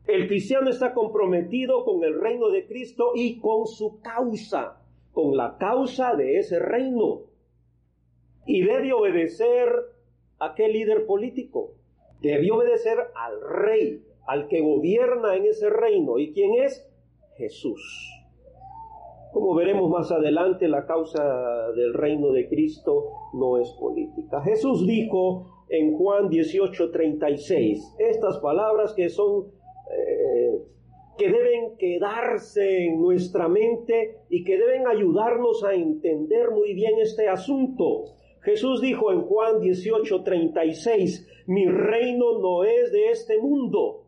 El 0.07 0.27
cristiano 0.27 0.71
está 0.71 0.95
comprometido 0.95 1.85
con 1.85 2.03
el 2.05 2.19
reino 2.19 2.49
de 2.49 2.67
Cristo 2.67 3.13
y 3.15 3.39
con 3.39 3.67
su 3.67 4.01
causa, 4.01 4.81
con 5.13 5.37
la 5.37 5.59
causa 5.59 6.15
de 6.17 6.39
ese 6.39 6.59
reino. 6.59 7.25
Y 8.47 8.63
debe 8.63 8.95
obedecer 8.95 9.69
a 10.39 10.55
qué 10.55 10.69
líder 10.69 11.05
político. 11.05 11.75
Debe 12.23 12.51
obedecer 12.51 12.97
al 13.15 13.41
rey, 13.63 14.03
al 14.27 14.49
que 14.49 14.63
gobierna 14.63 15.37
en 15.37 15.45
ese 15.45 15.69
reino. 15.69 16.19
¿Y 16.19 16.33
quién 16.33 16.65
es? 16.65 16.91
Jesús. 17.37 18.09
Como 19.35 19.55
veremos 19.55 19.91
más 19.91 20.11
adelante, 20.11 20.67
la 20.67 20.87
causa 20.87 21.71
del 21.77 21.93
reino 21.93 22.33
de 22.33 22.49
Cristo 22.49 23.11
no 23.35 23.59
es 23.59 23.71
política. 23.73 24.43
Jesús 24.43 24.87
dijo 24.87 25.62
en 25.73 25.97
Juan 25.97 26.29
18:36 26.29 27.95
estas 27.99 28.39
palabras 28.39 28.93
que 28.93 29.09
son 29.09 29.47
eh, 29.91 30.59
que 31.17 31.31
deben 31.31 31.77
quedarse 31.79 32.85
en 32.85 33.01
nuestra 33.01 33.49
mente 33.49 34.19
y 34.29 34.45
que 34.45 34.59
deben 34.59 34.87
ayudarnos 34.87 35.65
a 35.65 35.75
entender 35.75 36.51
muy 36.51 36.75
bien 36.75 36.99
este 37.01 37.29
asunto. 37.29 38.05
Jesús 38.43 38.81
dijo 38.83 39.13
en 39.13 39.23
Juan 39.23 39.61
18:36, 39.61 41.27
mi 41.47 41.67
reino 41.67 42.39
no 42.39 42.65
es 42.65 42.93
de 42.93 43.11
este 43.11 43.39
mundo. 43.39 44.07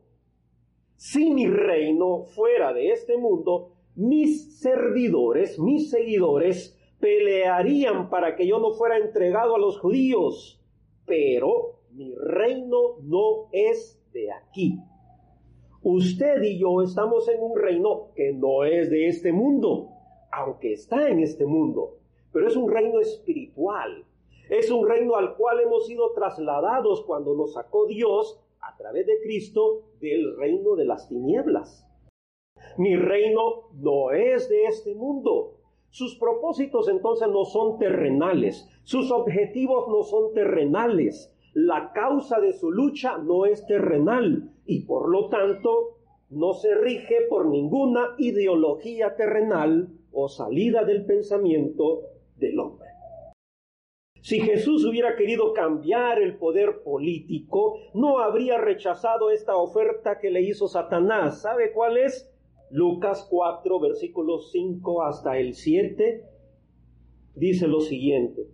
Si 0.97 1.31
mi 1.31 1.47
reino 1.47 2.25
fuera 2.25 2.75
de 2.75 2.91
este 2.91 3.17
mundo, 3.17 3.73
mis 3.97 4.61
servidores, 4.61 5.59
mis 5.59 5.91
seguidores, 5.91 6.79
pelearían 7.01 8.11
para 8.11 8.37
que 8.37 8.47
yo 8.47 8.59
no 8.59 8.73
fuera 8.73 8.99
entregado 8.99 9.57
a 9.57 9.59
los 9.59 9.79
judíos. 9.79 10.61
Pero 11.07 11.81
mi 11.93 12.15
reino 12.15 12.99
no 13.03 13.49
es 13.53 14.01
de 14.13 14.33
aquí. 14.33 14.79
Usted 15.83 16.43
y 16.43 16.59
yo 16.59 16.81
estamos 16.83 17.29
en 17.29 17.43
un 17.43 17.59
reino 17.59 18.09
que 18.15 18.33
no 18.33 18.65
es 18.65 18.91
de 18.91 19.09
este 19.09 19.33
mundo, 19.33 19.91
aunque 20.33 20.73
está 20.73 21.09
en 21.09 21.21
este 21.21 21.45
mundo, 21.45 21.99
pero 22.33 22.49
es 22.49 22.57
un 22.57 22.71
reino 22.71 23.01
espiritual. 23.01 24.05
Es 24.49 24.71
un 24.71 24.89
reino 24.89 25.17
al 25.17 25.37
cual 25.37 25.61
hemos 25.61 25.87
sido 25.87 26.13
trasladados 26.13 27.03
cuando 27.05 27.35
nos 27.35 27.55
sacó 27.55 27.87
Dios 27.87 28.41
a 28.61 28.77
través 28.77 29.07
de 29.07 29.21
Cristo 29.23 29.85
del 30.01 30.37
reino 30.37 30.75
de 30.75 30.85
las 30.85 31.09
tinieblas. 31.09 31.87
Mi 32.77 32.97
reino 32.97 33.71
no 33.75 34.11
es 34.11 34.49
de 34.49 34.65
este 34.65 34.95
mundo. 34.95 35.54
Sus 35.95 36.17
propósitos 36.17 36.89
entonces 36.89 37.29
no 37.29 37.45
son 37.45 37.79
terrenales, 37.79 38.69
sus 38.83 39.13
objetivos 39.13 39.87
no 39.87 40.03
son 40.03 40.35
terrenales, 40.35 41.33
la 41.53 41.93
causa 41.93 42.41
de 42.41 42.53
su 42.53 42.73
lucha 42.73 43.17
no 43.19 43.47
es 43.47 43.65
terrenal 43.65 44.51
y 44.67 44.87
por 44.87 45.09
lo 45.09 45.29
tanto 45.29 45.99
no 46.31 46.55
se 46.55 46.75
rige 46.75 47.19
por 47.31 47.47
ninguna 47.47 48.17
ideología 48.19 49.15
terrenal 49.15 49.87
o 50.11 50.29
salida 50.29 50.83
del 50.83 51.07
pensamiento 51.07 52.01
del 52.39 52.59
hombre. 52.59 52.89
Si 54.21 54.41
Jesús 54.41 54.85
hubiera 54.85 55.15
querido 55.15 55.53
cambiar 55.53 56.21
el 56.21 56.39
poder 56.39 56.83
político, 56.83 57.79
no 57.95 58.19
habría 58.19 58.59
rechazado 58.59 59.31
esta 59.31 59.57
oferta 59.57 60.19
que 60.19 60.33
le 60.33 60.43
hizo 60.43 60.67
Satanás. 60.67 61.43
¿Sabe 61.43 61.71
cuál 61.71 61.99
es? 61.99 62.34
Lucas 62.71 63.27
4, 63.31 63.81
versículos 63.81 64.51
5 64.53 65.03
hasta 65.03 65.39
el 65.39 65.55
7, 65.55 66.25
dice 67.35 67.69
lo 67.69 67.81
siguiente. 67.81 68.49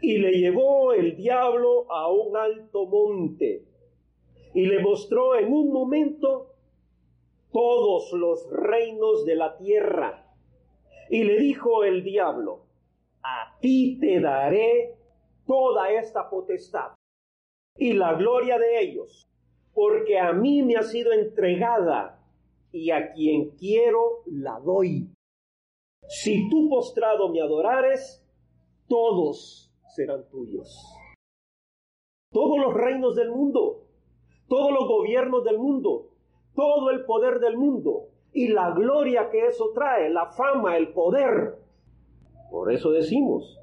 Y 0.00 0.18
le 0.18 0.32
llevó 0.32 0.92
el 0.92 1.16
diablo 1.16 1.90
a 1.90 2.10
un 2.10 2.36
alto 2.36 2.86
monte 2.86 3.64
y 4.52 4.66
le 4.66 4.80
mostró 4.80 5.36
en 5.36 5.52
un 5.52 5.72
momento 5.72 6.54
todos 7.52 8.12
los 8.12 8.48
reinos 8.50 9.24
de 9.24 9.36
la 9.36 9.56
tierra. 9.56 10.32
Y 11.10 11.24
le 11.24 11.38
dijo 11.38 11.84
el 11.84 12.02
diablo, 12.02 12.66
a 13.22 13.58
ti 13.60 13.98
te 14.00 14.20
daré 14.20 14.96
toda 15.46 15.92
esta 15.92 16.28
potestad 16.28 16.92
y 17.76 17.92
la 17.92 18.14
gloria 18.14 18.58
de 18.58 18.80
ellos, 18.80 19.28
porque 19.72 20.18
a 20.18 20.32
mí 20.32 20.62
me 20.62 20.76
ha 20.76 20.82
sido 20.82 21.12
entregada 21.12 22.23
y 22.74 22.90
a 22.90 23.12
quien 23.12 23.50
quiero 23.50 24.22
la 24.26 24.58
doy. 24.58 25.08
Si 26.08 26.48
tú 26.50 26.68
postrado 26.68 27.28
me 27.28 27.40
adorares, 27.40 28.20
todos 28.88 29.72
serán 29.94 30.28
tuyos. 30.28 30.68
Todos 32.32 32.58
los 32.58 32.74
reinos 32.74 33.14
del 33.14 33.30
mundo, 33.30 33.84
todos 34.48 34.72
los 34.72 34.88
gobiernos 34.88 35.44
del 35.44 35.58
mundo, 35.58 36.10
todo 36.54 36.90
el 36.90 37.04
poder 37.04 37.38
del 37.38 37.56
mundo 37.56 38.08
y 38.32 38.48
la 38.48 38.72
gloria 38.72 39.30
que 39.30 39.46
eso 39.46 39.70
trae, 39.72 40.10
la 40.10 40.32
fama, 40.32 40.76
el 40.76 40.92
poder. 40.92 41.54
Por 42.50 42.72
eso 42.72 42.90
decimos 42.90 43.60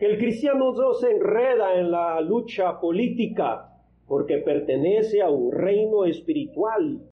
que 0.00 0.06
el 0.06 0.18
cristiano 0.18 0.72
no 0.72 0.94
se 0.94 1.12
enreda 1.12 1.78
en 1.78 1.92
la 1.92 2.20
lucha 2.20 2.80
política 2.80 3.72
porque 4.08 4.38
pertenece 4.38 5.22
a 5.22 5.30
un 5.30 5.52
reino 5.52 6.04
espiritual, 6.04 7.08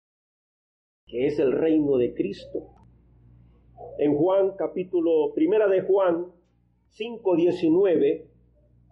que 1.10 1.26
es 1.26 1.40
el 1.40 1.52
reino 1.52 1.98
de 1.98 2.14
Cristo. 2.14 2.68
En 3.98 4.16
Juan 4.16 4.52
capítulo 4.58 5.34
primera 5.34 5.68
de 5.68 5.82
Juan 5.82 6.28
5.19, 6.98 8.26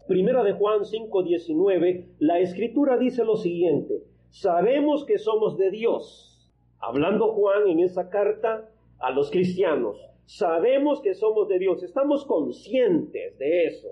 primera 0.08 0.44
de 0.44 0.54
Juan 0.54 0.80
5.19, 0.82 2.06
la 2.20 2.40
escritura 2.40 2.98
dice 2.98 3.24
lo 3.24 3.38
siguiente, 3.38 4.04
sabemos 4.30 5.06
que 5.06 5.20
somos 5.20 5.58
de 5.58 5.70
Dios, 5.72 6.52
hablando 6.80 7.34
Juan 7.34 7.68
en 7.68 7.80
esa 7.80 8.10
carta 8.10 8.70
a 9.00 9.12
los 9.12 9.30
cristianos, 9.30 9.98
sabemos 10.26 11.02
que 11.02 11.14
somos 11.14 11.48
de 11.48 11.60
Dios, 11.60 11.84
estamos 11.84 12.26
conscientes 12.26 13.38
de 13.38 13.66
eso. 13.66 13.90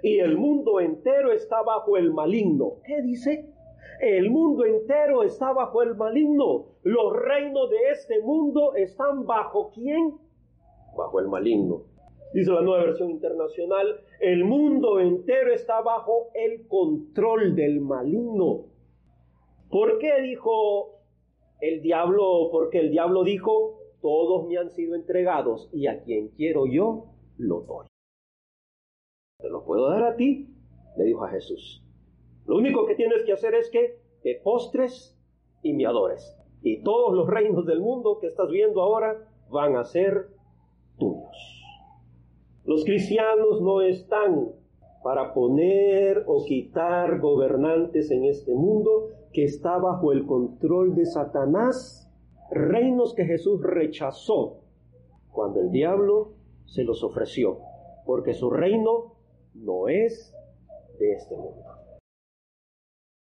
Y 0.00 0.20
el 0.20 0.36
mundo 0.36 0.78
entero 0.78 1.32
está 1.32 1.60
bajo 1.62 1.96
el 1.96 2.12
maligno. 2.12 2.74
¿Qué 2.84 3.02
dice? 3.02 3.52
El 4.00 4.30
mundo 4.30 4.64
entero 4.64 5.22
está 5.22 5.52
bajo 5.52 5.82
el 5.82 5.96
maligno. 5.96 6.66
Los 6.82 7.12
reinos 7.14 7.70
de 7.70 7.90
este 7.92 8.20
mundo 8.20 8.74
están 8.74 9.26
bajo 9.26 9.70
quién? 9.74 10.18
Bajo 10.96 11.20
el 11.20 11.28
maligno 11.28 11.82
dice 12.32 12.50
la 12.52 12.60
nueva 12.60 12.84
versión 12.84 13.10
internacional, 13.10 14.00
el 14.20 14.44
mundo 14.44 15.00
entero 15.00 15.52
está 15.52 15.80
bajo 15.80 16.30
el 16.34 16.66
control 16.68 17.54
del 17.54 17.80
maligno. 17.80 18.66
¿Por 19.70 19.98
qué 19.98 20.20
dijo 20.22 21.00
el 21.60 21.82
diablo? 21.82 22.48
Porque 22.50 22.80
el 22.80 22.90
diablo 22.90 23.24
dijo, 23.24 23.80
todos 24.00 24.46
me 24.46 24.58
han 24.58 24.70
sido 24.70 24.94
entregados 24.94 25.68
y 25.72 25.86
a 25.86 26.02
quien 26.02 26.28
quiero 26.28 26.66
yo, 26.66 27.06
lo 27.36 27.60
doy. 27.60 27.86
Te 29.38 29.48
lo 29.48 29.64
puedo 29.64 29.88
dar 29.88 30.02
a 30.04 30.16
ti, 30.16 30.48
le 30.96 31.04
dijo 31.04 31.24
a 31.24 31.30
Jesús. 31.30 31.84
Lo 32.48 32.56
único 32.56 32.86
que 32.86 32.94
tienes 32.94 33.24
que 33.24 33.34
hacer 33.34 33.54
es 33.54 33.68
que 33.68 33.98
te 34.22 34.40
postres 34.42 35.14
y 35.62 35.74
me 35.74 35.84
adores. 35.84 36.34
Y 36.62 36.82
todos 36.82 37.14
los 37.14 37.28
reinos 37.28 37.66
del 37.66 37.80
mundo 37.80 38.18
que 38.20 38.26
estás 38.26 38.48
viendo 38.48 38.80
ahora 38.80 39.28
van 39.50 39.76
a 39.76 39.84
ser 39.84 40.28
tuyos. 40.98 41.62
Los 42.64 42.86
cristianos 42.86 43.60
no 43.60 43.82
están 43.82 44.48
para 45.04 45.34
poner 45.34 46.24
o 46.26 46.42
quitar 46.46 47.20
gobernantes 47.20 48.10
en 48.10 48.24
este 48.24 48.54
mundo 48.54 49.10
que 49.34 49.44
está 49.44 49.76
bajo 49.76 50.10
el 50.12 50.24
control 50.24 50.94
de 50.94 51.04
Satanás, 51.04 52.10
reinos 52.50 53.14
que 53.14 53.26
Jesús 53.26 53.60
rechazó 53.62 54.60
cuando 55.30 55.60
el 55.60 55.70
diablo 55.70 56.32
se 56.64 56.82
los 56.82 57.04
ofreció, 57.04 57.58
porque 58.06 58.32
su 58.32 58.48
reino 58.48 59.16
no 59.54 59.88
es 59.88 60.34
de 60.98 61.12
este 61.12 61.36
mundo. 61.36 61.67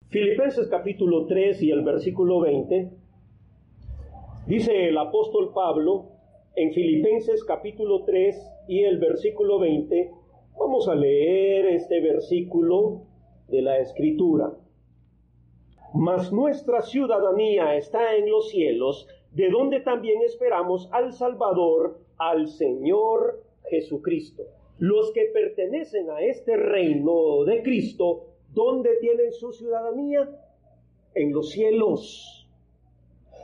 Filipenses 0.09 0.69
capítulo 0.69 1.27
3 1.27 1.61
y 1.65 1.73
el 1.73 1.83
versículo 1.83 2.39
20, 2.39 2.93
dice 4.47 4.89
el 4.89 4.97
apóstol 4.99 5.53
Pablo 5.53 6.13
en 6.55 6.73
Filipenses 6.73 7.43
capítulo 7.43 8.05
3 8.05 8.53
y 8.69 8.85
el 8.85 8.99
versículo 8.99 9.59
20, 9.59 10.13
vamos 10.57 10.87
a 10.87 10.95
leer 10.95 11.67
este 11.67 12.01
versículo 12.01 13.03
de 13.49 13.63
la 13.63 13.79
escritura. 13.79 14.53
Mas 15.93 16.33
nuestra 16.33 16.83
ciudadanía 16.83 17.75
está 17.75 18.15
en 18.15 18.31
los 18.31 18.51
cielos, 18.51 19.09
de 19.33 19.51
donde 19.51 19.81
también 19.81 20.23
esperamos 20.23 20.89
al 20.93 21.15
Salvador, 21.15 21.99
al 22.17 22.47
Señor 22.47 23.43
Jesucristo. 23.69 24.45
Los 24.79 25.11
que 25.11 25.25
pertenecen 25.35 26.11
a 26.11 26.21
este 26.21 26.57
reino 26.57 27.43
de 27.45 27.61
Cristo, 27.65 28.36
¿dónde 28.57 28.97
tienen 29.01 29.33
su 29.33 29.53
ciudadanía? 29.53 30.29
En 31.15 31.33
los 31.33 31.51
cielos. 31.51 32.49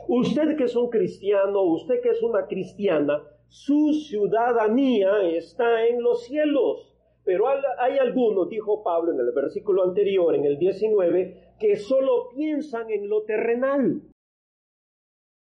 Usted 0.07 0.57
que 0.57 0.65
es 0.65 0.75
un 0.75 0.89
cristiano, 0.89 1.61
usted 1.61 2.01
que 2.01 2.09
es 2.09 2.21
una 2.21 2.47
cristiana, 2.47 3.23
su 3.47 3.93
ciudadanía 3.93 5.21
está 5.21 5.85
en 5.85 6.01
los 6.01 6.23
cielos. 6.23 6.89
Pero 7.23 7.45
hay 7.47 7.97
algunos, 7.99 8.49
dijo 8.49 8.83
Pablo 8.83 9.13
en 9.13 9.19
el 9.19 9.31
versículo 9.31 9.83
anterior, 9.83 10.35
en 10.35 10.43
el 10.43 10.57
19, 10.57 11.53
que 11.59 11.77
solo 11.77 12.29
piensan 12.35 12.89
en 12.89 13.07
lo 13.07 13.23
terrenal. 13.23 14.01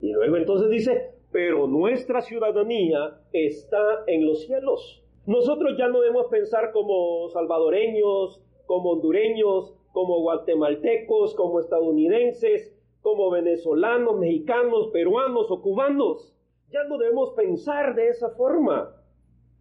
Y 0.00 0.12
luego 0.12 0.36
entonces 0.36 0.68
dice, 0.68 1.14
pero 1.32 1.66
nuestra 1.66 2.20
ciudadanía 2.20 3.20
está 3.32 4.04
en 4.06 4.26
los 4.26 4.42
cielos. 4.42 5.02
Nosotros 5.26 5.78
ya 5.78 5.88
no 5.88 6.00
debemos 6.00 6.26
pensar 6.26 6.70
como 6.72 7.28
salvadoreños, 7.30 8.44
como 8.66 8.90
hondureños, 8.90 9.74
como 9.92 10.20
guatemaltecos, 10.20 11.34
como 11.34 11.60
estadounidenses, 11.60 12.74
como 13.00 13.30
venezolanos, 13.30 14.18
mexicanos, 14.18 14.88
peruanos 14.92 15.50
o 15.50 15.62
cubanos. 15.62 16.34
Ya 16.70 16.84
no 16.84 16.98
debemos 16.98 17.34
pensar 17.34 17.94
de 17.94 18.08
esa 18.08 18.30
forma, 18.30 18.96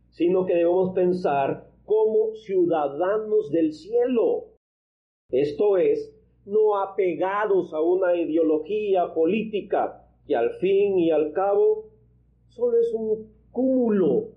sino 0.10 0.46
que 0.46 0.56
debemos 0.56 0.94
pensar 0.94 1.68
como 1.86 2.34
ciudadanos 2.36 3.52
del 3.52 3.74
cielo. 3.74 4.46
Esto 5.30 5.78
es, 5.78 6.16
no 6.46 6.78
apegados 6.78 7.74
a 7.74 7.82
una 7.82 8.16
ideología 8.16 9.13
política 9.13 10.08
que 10.26 10.36
al 10.36 10.52
fin 10.60 10.98
y 10.98 11.12
al 11.12 11.34
cabo 11.34 11.89
solo 12.50 12.78
es 12.80 12.94
un 12.94 13.34
cúmulo, 13.52 14.30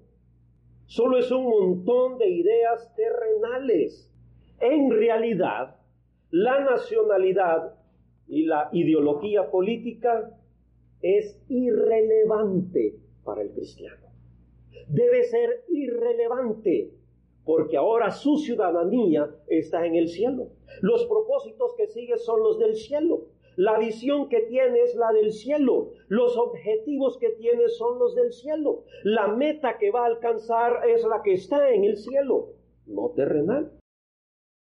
solo 0.87 1.18
es 1.18 1.31
un 1.31 1.44
montón 1.44 2.18
de 2.18 2.29
ideas 2.29 2.94
terrenales. 2.94 4.12
En 4.60 4.90
realidad, 4.90 5.76
la 6.30 6.60
nacionalidad 6.60 7.74
y 8.26 8.46
la 8.46 8.68
ideología 8.72 9.50
política 9.50 10.30
es 11.02 11.38
irrelevante 11.48 12.96
para 13.24 13.42
el 13.42 13.50
cristiano. 13.50 14.06
Debe 14.88 15.24
ser 15.24 15.64
irrelevante 15.68 16.90
porque 17.44 17.76
ahora 17.76 18.10
su 18.10 18.38
ciudadanía 18.38 19.30
está 19.46 19.86
en 19.86 19.94
el 19.94 20.08
cielo. 20.08 20.48
Los 20.80 21.06
propósitos 21.06 21.74
que 21.76 21.86
sigue 21.86 22.16
son 22.18 22.40
los 22.42 22.58
del 22.58 22.74
cielo. 22.74 23.28
La 23.56 23.78
visión 23.78 24.28
que 24.28 24.40
tiene 24.40 24.82
es 24.82 24.94
la 24.96 25.12
del 25.12 25.32
cielo. 25.32 25.92
Los 26.08 26.36
objetivos 26.36 27.16
que 27.18 27.30
tiene 27.30 27.68
son 27.68 27.98
los 27.98 28.14
del 28.14 28.32
cielo. 28.32 28.84
La 29.04 29.28
meta 29.28 29.78
que 29.78 29.90
va 29.90 30.02
a 30.02 30.06
alcanzar 30.06 30.88
es 30.88 31.04
la 31.04 31.22
que 31.22 31.34
está 31.34 31.70
en 31.70 31.84
el 31.84 31.96
cielo, 31.96 32.50
no 32.86 33.10
terrenal. 33.10 33.72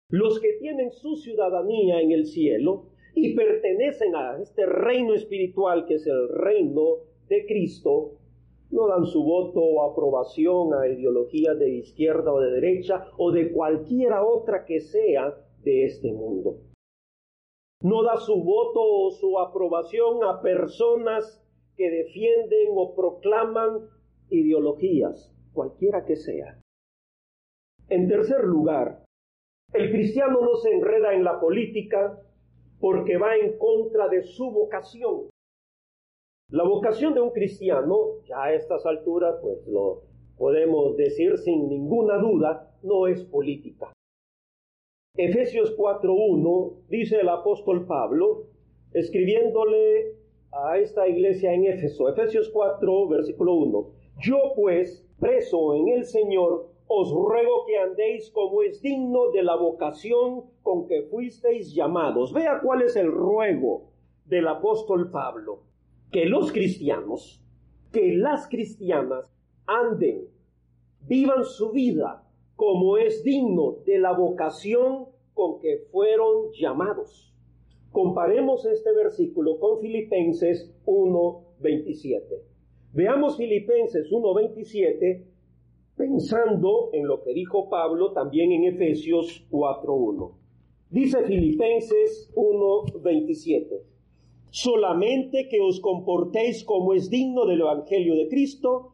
Los 0.09 0.39
que 0.39 0.53
tienen 0.59 0.91
su 0.91 1.15
ciudadanía 1.15 2.01
en 2.01 2.11
el 2.11 2.25
cielo 2.25 2.85
y 3.13 3.35
pertenecen 3.35 4.15
a 4.15 4.37
este 4.41 4.65
reino 4.65 5.13
espiritual 5.13 5.85
que 5.85 5.95
es 5.95 6.05
el 6.07 6.29
reino 6.29 6.97
de 7.27 7.45
Cristo, 7.45 8.19
no 8.71 8.87
dan 8.87 9.05
su 9.05 9.23
voto 9.23 9.61
o 9.61 9.89
aprobación 9.89 10.73
a 10.73 10.87
ideologías 10.87 11.57
de 11.57 11.69
izquierda 11.69 12.31
o 12.31 12.39
de 12.39 12.51
derecha 12.51 13.07
o 13.17 13.31
de 13.31 13.51
cualquiera 13.51 14.25
otra 14.25 14.65
que 14.65 14.79
sea 14.79 15.35
de 15.63 15.85
este 15.85 16.11
mundo 16.11 16.59
no 17.85 18.01
da 18.01 18.17
su 18.17 18.43
voto 18.43 18.81
o 18.81 19.11
su 19.11 19.37
aprobación 19.37 20.23
a 20.23 20.41
personas 20.41 21.39
que 21.77 21.91
defienden 21.91 22.69
o 22.75 22.95
proclaman 22.95 23.89
ideologías, 24.31 25.31
cualquiera 25.53 26.03
que 26.03 26.15
sea. 26.15 26.59
En 27.89 28.07
tercer 28.07 28.43
lugar, 28.43 29.04
el 29.77 29.91
cristiano 29.91 30.41
no 30.41 30.55
se 30.55 30.71
enreda 30.71 31.13
en 31.13 31.23
la 31.23 31.39
política 31.39 32.19
porque 32.79 33.17
va 33.17 33.35
en 33.35 33.57
contra 33.57 34.07
de 34.07 34.23
su 34.23 34.51
vocación. 34.51 35.29
La 36.51 36.63
vocación 36.63 37.13
de 37.13 37.21
un 37.21 37.31
cristiano, 37.31 38.21
ya 38.25 38.43
a 38.43 38.53
estas 38.53 38.85
alturas, 38.85 39.35
pues 39.41 39.65
lo 39.67 40.03
podemos 40.37 40.95
decir 40.95 41.37
sin 41.37 41.67
ninguna 41.67 42.17
duda, 42.17 42.71
no 42.83 43.07
es 43.07 43.23
política. 43.23 43.91
Efesios 45.17 45.75
4.1 45.77 46.87
dice 46.89 47.19
el 47.21 47.29
apóstol 47.29 47.85
Pablo, 47.87 48.47
escribiéndole 48.93 50.15
a 50.51 50.77
esta 50.77 51.07
iglesia 51.07 51.53
en 51.53 51.65
Éfeso, 51.65 52.09
Efesios 52.09 52.49
4, 52.49 53.07
versículo 53.07 53.53
1, 53.55 53.91
yo 54.21 54.53
pues, 54.55 55.05
preso 55.19 55.73
en 55.73 55.89
el 55.89 56.05
Señor, 56.05 56.74
os 56.87 57.11
ruego 57.11 57.65
que 57.65 57.77
andéis 57.77 58.29
como 58.31 58.61
es 58.61 58.81
digno 58.81 59.31
de 59.31 59.43
la 59.43 59.55
vocación 59.55 60.45
con 60.61 60.87
que 60.87 61.03
fuisteis 61.03 61.73
llamados. 61.73 62.31
Vea 62.31 62.59
cuál 62.61 62.83
es 62.83 62.95
el 62.95 63.11
ruego 63.11 63.89
del 64.25 64.47
apóstol 64.47 65.09
Pablo, 65.09 65.63
que 66.11 66.25
los 66.25 66.51
cristianos, 66.51 67.41
que 67.91 68.13
las 68.13 68.47
cristianas 68.47 69.33
anden, 69.65 70.27
vivan 71.01 71.43
su 71.43 71.71
vida 71.71 72.23
como 72.55 72.97
es 72.97 73.23
digno 73.23 73.77
de 73.85 73.99
la 73.99 74.13
vocación 74.13 75.07
con 75.33 75.59
que 75.59 75.79
fueron 75.91 76.51
llamados. 76.53 77.33
Comparemos 77.91 78.65
este 78.65 78.93
versículo 78.93 79.59
con 79.59 79.79
Filipenses 79.79 80.71
1.27. 80.85 82.21
Veamos 82.93 83.37
Filipenses 83.37 84.09
1.27 84.11 85.34
pensando 85.95 86.89
en 86.93 87.07
lo 87.07 87.21
que 87.21 87.33
dijo 87.33 87.69
Pablo 87.69 88.11
también 88.11 88.51
en 88.51 88.65
Efesios 88.65 89.45
4.1. 89.49 90.31
Dice 90.89 91.23
Filipenses 91.23 92.31
1.27, 92.35 93.81
solamente 94.49 95.47
que 95.49 95.59
os 95.61 95.79
comportéis 95.79 96.63
como 96.63 96.93
es 96.93 97.09
digno 97.09 97.45
del 97.45 97.61
Evangelio 97.61 98.15
de 98.15 98.27
Cristo, 98.27 98.91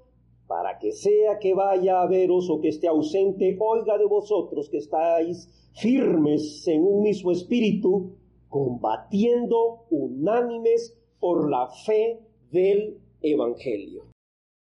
para 0.48 0.80
que 0.80 0.92
sea 0.92 1.40
que 1.40 1.54
vaya 1.54 2.02
a 2.02 2.08
veros 2.08 2.50
o 2.50 2.60
que 2.60 2.70
esté 2.70 2.88
ausente, 2.88 3.58
oiga 3.60 3.98
de 3.98 4.06
vosotros 4.06 4.70
que 4.70 4.78
estáis 4.78 5.48
firmes 5.74 6.68
en 6.68 6.84
un 6.84 7.04
mismo 7.04 7.32
espíritu, 7.32 8.18
combatiendo 8.50 9.86
unánimes 9.90 10.98
por 11.20 11.50
la 11.50 11.68
fe 11.68 12.20
del 12.52 12.98
Evangelio. 13.22 14.11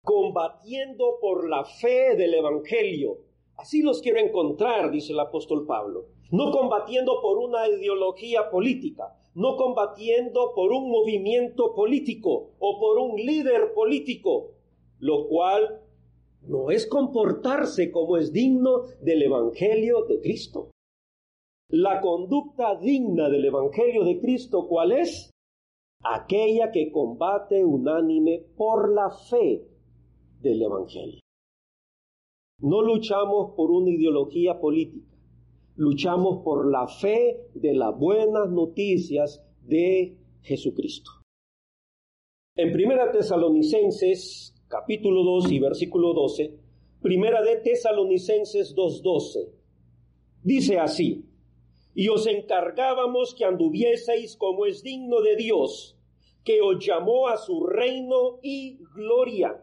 Combatiendo 0.07 1.19
por 1.21 1.49
la 1.51 1.65
fe 1.65 2.15
del 2.15 2.35
Evangelio. 2.35 3.23
Así 3.57 3.83
los 3.83 4.01
quiero 4.01 4.21
encontrar, 4.21 4.93
dice 4.93 5.13
el 5.13 5.19
apóstol 5.19 5.67
Pablo. 5.67 6.07
No 6.31 6.53
combatiendo 6.53 7.21
por 7.21 7.39
una 7.39 7.69
ideología 7.69 8.49
política, 8.49 9.19
no 9.35 9.57
combatiendo 9.57 10.53
por 10.55 10.71
un 10.71 10.93
movimiento 10.93 11.75
político 11.75 12.53
o 12.61 12.79
por 12.79 12.99
un 12.99 13.17
líder 13.17 13.75
político, 13.75 14.53
lo 15.01 15.27
cual 15.27 15.81
no 16.43 16.71
es 16.71 16.87
comportarse 16.87 17.91
como 17.91 18.17
es 18.17 18.33
digno 18.33 18.83
del 19.01 19.25
Evangelio 19.25 20.05
de 20.05 20.21
Cristo. 20.21 20.71
La 21.69 22.01
conducta 22.01 22.77
digna 22.77 23.29
del 23.29 23.47
Evangelio 23.47 24.05
de 24.05 24.21
Cristo, 24.21 24.69
¿cuál 24.69 24.93
es? 24.93 25.33
Aquella 26.05 26.71
que 26.71 26.93
combate 26.93 27.65
unánime 27.65 28.45
por 28.57 28.93
la 28.93 29.11
fe 29.11 29.67
del 30.41 30.63
Evangelio. 30.63 31.21
No 32.61 32.83
luchamos 32.83 33.53
por 33.55 33.71
una 33.71 33.91
ideología 33.91 34.59
política, 34.59 35.15
luchamos 35.77 36.43
por 36.43 36.71
la 36.71 36.89
fe 36.89 37.49
de 37.55 37.75
las 37.75 37.99
buenas 37.99 38.51
noticias 38.51 39.43
de 39.63 40.17
Jesucristo. 40.43 41.11
En 42.57 42.73
Primera 42.73 43.13
Tesalonicenses 43.13 44.55
capítulo 44.69 45.23
2 45.23 45.53
y 45.53 45.59
versículo 45.59 46.13
12, 46.13 46.59
Primera 47.03 47.43
de 47.43 47.57
Tesalonicenses 47.57 48.75
2:12, 48.75 49.53
dice 50.43 50.79
así, 50.79 51.25
y 51.95 52.09
os 52.09 52.27
encargábamos 52.27 53.35
que 53.35 53.45
anduvieseis 53.45 54.37
como 54.37 54.67
es 54.67 54.83
digno 54.83 55.21
de 55.21 55.37
Dios, 55.37 55.97
que 56.45 56.61
os 56.61 56.85
llamó 56.85 57.29
a 57.29 57.37
su 57.37 57.65
reino 57.65 58.39
y 58.43 58.79
gloria, 58.95 59.63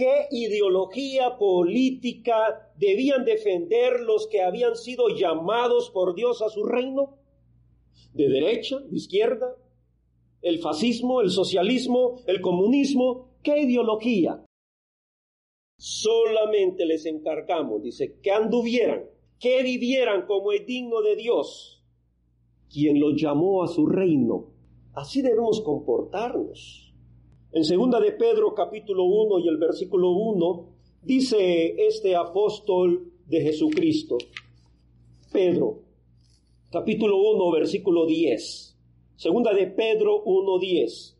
¿Qué 0.00 0.28
ideología 0.30 1.36
política 1.36 2.72
debían 2.78 3.26
defender 3.26 4.00
los 4.00 4.28
que 4.28 4.40
habían 4.40 4.74
sido 4.74 5.10
llamados 5.10 5.90
por 5.90 6.14
Dios 6.14 6.40
a 6.40 6.48
su 6.48 6.64
reino? 6.64 7.18
¿De 8.14 8.30
derecha, 8.30 8.78
de 8.78 8.96
izquierda? 8.96 9.54
¿El 10.40 10.58
fascismo, 10.60 11.20
el 11.20 11.28
socialismo, 11.28 12.16
el 12.26 12.40
comunismo? 12.40 13.28
¿Qué 13.42 13.60
ideología? 13.60 14.42
Solamente 15.76 16.86
les 16.86 17.04
encargamos, 17.04 17.82
dice, 17.82 18.18
que 18.22 18.30
anduvieran, 18.30 19.04
que 19.38 19.62
vivieran 19.62 20.24
como 20.24 20.52
es 20.52 20.64
digno 20.64 21.02
de 21.02 21.16
Dios, 21.16 21.84
quien 22.72 22.98
los 22.98 23.20
llamó 23.20 23.64
a 23.64 23.68
su 23.68 23.84
reino. 23.84 24.46
Así 24.94 25.20
debemos 25.20 25.60
comportarnos. 25.60 26.89
En 27.52 27.64
segunda 27.64 27.98
de 27.98 28.12
Pedro 28.12 28.54
capítulo 28.54 29.02
1 29.06 29.40
y 29.40 29.48
el 29.48 29.56
versículo 29.56 30.12
1 30.12 30.68
dice 31.02 31.84
este 31.84 32.14
apóstol 32.14 33.12
de 33.26 33.40
Jesucristo, 33.40 34.18
Pedro, 35.32 35.80
capítulo 36.70 37.16
1 37.16 37.50
versículo 37.50 38.06
10. 38.06 38.78
Segunda 39.16 39.52
de 39.52 39.66
Pedro 39.66 40.22
1:10. 40.24 41.16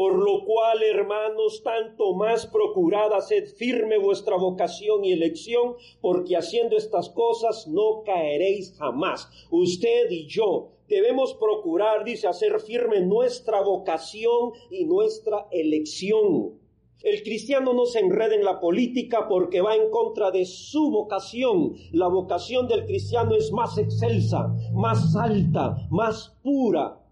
Por 0.00 0.14
lo 0.14 0.46
cual, 0.46 0.82
hermanos, 0.82 1.62
tanto 1.62 2.14
más 2.14 2.46
procurad 2.46 3.12
hacer 3.12 3.46
firme 3.48 3.98
vuestra 3.98 4.38
vocación 4.38 5.04
y 5.04 5.12
elección, 5.12 5.74
porque 6.00 6.38
haciendo 6.38 6.78
estas 6.78 7.10
cosas 7.10 7.68
no 7.68 8.02
caeréis 8.02 8.74
jamás. 8.78 9.28
Usted 9.50 10.10
y 10.10 10.26
yo 10.26 10.70
debemos 10.88 11.34
procurar, 11.34 12.02
dice, 12.02 12.28
hacer 12.28 12.60
firme 12.60 13.02
nuestra 13.02 13.60
vocación 13.60 14.52
y 14.70 14.86
nuestra 14.86 15.48
elección. 15.50 16.58
El 17.02 17.22
cristiano 17.22 17.74
no 17.74 17.84
se 17.84 17.98
enreda 17.98 18.34
en 18.34 18.44
la 18.46 18.58
política 18.58 19.28
porque 19.28 19.60
va 19.60 19.76
en 19.76 19.90
contra 19.90 20.30
de 20.30 20.46
su 20.46 20.90
vocación. 20.90 21.74
La 21.92 22.08
vocación 22.08 22.66
del 22.68 22.86
cristiano 22.86 23.34
es 23.34 23.52
más 23.52 23.76
excelsa, 23.76 24.50
más 24.72 25.14
alta, 25.14 25.76
más 25.90 26.38
pura. 26.42 27.02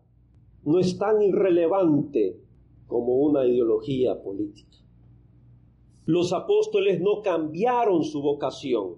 No 0.64 0.78
es 0.78 0.96
tan 0.96 1.20
irrelevante 1.20 2.47
como 2.88 3.14
una 3.18 3.46
ideología 3.46 4.20
política. 4.20 4.76
Los 6.06 6.32
apóstoles 6.32 7.00
no 7.00 7.22
cambiaron 7.22 8.02
su 8.02 8.22
vocación. 8.22 8.96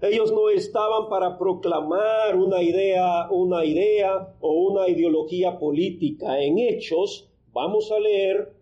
Ellos 0.00 0.32
no 0.32 0.50
estaban 0.50 1.08
para 1.08 1.36
proclamar 1.36 2.36
una 2.36 2.62
idea, 2.62 3.28
una 3.30 3.64
idea 3.64 4.36
o 4.40 4.52
una 4.70 4.88
ideología 4.88 5.58
política. 5.58 6.40
En 6.40 6.58
Hechos, 6.58 7.28
vamos 7.52 7.90
a 7.90 7.98
leer 7.98 8.54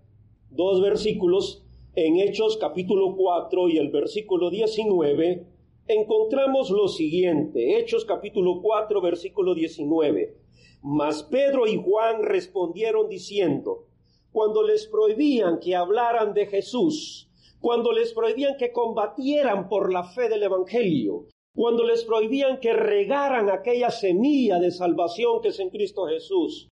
dos 0.51 0.81
versículos. 0.81 1.65
En 1.95 2.19
Hechos 2.19 2.57
capítulo 2.57 3.15
4 3.15 3.69
y 3.69 3.77
el 3.77 3.91
versículo 3.91 4.49
19, 4.49 5.47
encontramos 5.89 6.71
lo 6.71 6.89
siguiente. 6.89 7.79
Hechos 7.79 8.07
capítulo 8.07 8.63
4, 8.63 9.03
versículo 9.03 9.55
19. 9.55 10.35
Mas 10.83 11.23
Pedro 11.25 11.67
y 11.67 11.77
Juan 11.77 12.23
respondieron 12.23 13.11
diciendo, 13.11 13.87
cuando 14.33 14.62
les 14.62 14.87
prohibían 14.87 15.61
que 15.61 15.77
hablaran 15.77 16.33
de 16.33 16.47
Jesús, 16.47 17.29
cuando 17.61 17.92
les 17.92 18.12
prohibían 18.12 18.57
que 18.57 18.73
combatieran 18.73 19.68
por 19.68 19.92
la 19.92 20.05
fe 20.05 20.29
del 20.29 20.42
Evangelio, 20.42 21.27
cuando 21.55 21.85
les 21.85 22.05
prohibían 22.05 22.59
que 22.59 22.73
regaran 22.73 23.51
aquella 23.51 23.90
semilla 23.90 24.59
de 24.59 24.71
salvación 24.71 25.40
que 25.42 25.49
es 25.49 25.61
en 25.61 25.68
Cristo 25.68 26.07
Jesús. 26.07 26.68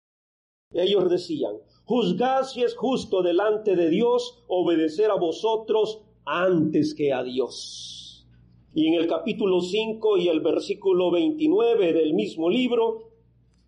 Ellos 0.73 1.11
decían, 1.11 1.57
juzgad 1.85 2.45
si 2.45 2.63
es 2.63 2.75
justo 2.77 3.23
delante 3.23 3.77
de 3.77 3.91
Dios 3.91 4.43
obedecer 4.49 5.11
a 5.11 5.17
vosotros 5.17 6.03
antes 6.25 6.95
que 6.95 7.13
a 7.13 7.23
Dios. 7.23 8.27
Y 8.73 8.87
en 8.87 8.95
el 8.95 9.07
capítulo 9.07 9.61
5 9.61 10.17
y 10.19 10.29
el 10.29 10.41
versículo 10.41 11.11
29 11.11 11.93
del 11.93 12.15
mismo 12.15 12.49
libro, 12.49 13.10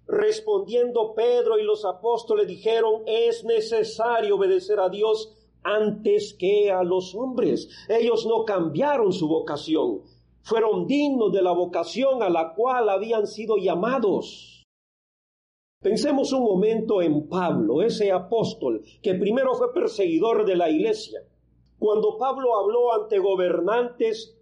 Respondiendo 0.06 1.14
Pedro 1.14 1.58
y 1.58 1.64
los 1.64 1.84
apóstoles 1.84 2.46
dijeron, 2.46 3.02
es 3.06 3.44
necesario 3.44 4.36
obedecer 4.36 4.80
a 4.80 4.88
Dios 4.88 5.32
antes 5.62 6.34
que 6.34 6.70
a 6.70 6.82
los 6.82 7.14
hombres. 7.14 7.68
Ellos 7.88 8.26
no 8.26 8.44
cambiaron 8.44 9.12
su 9.12 9.28
vocación, 9.28 10.02
fueron 10.42 10.86
dignos 10.86 11.32
de 11.32 11.42
la 11.42 11.52
vocación 11.52 12.22
a 12.22 12.30
la 12.30 12.54
cual 12.54 12.88
habían 12.88 13.26
sido 13.26 13.56
llamados. 13.56 14.64
Pensemos 15.80 16.32
un 16.32 16.44
momento 16.44 17.02
en 17.02 17.28
Pablo, 17.28 17.82
ese 17.82 18.12
apóstol 18.12 18.82
que 19.02 19.14
primero 19.14 19.54
fue 19.54 19.72
perseguidor 19.72 20.44
de 20.46 20.56
la 20.56 20.70
iglesia. 20.70 21.20
Cuando 21.78 22.16
Pablo 22.18 22.56
habló 22.56 22.92
ante 22.92 23.18
gobernantes 23.18 24.38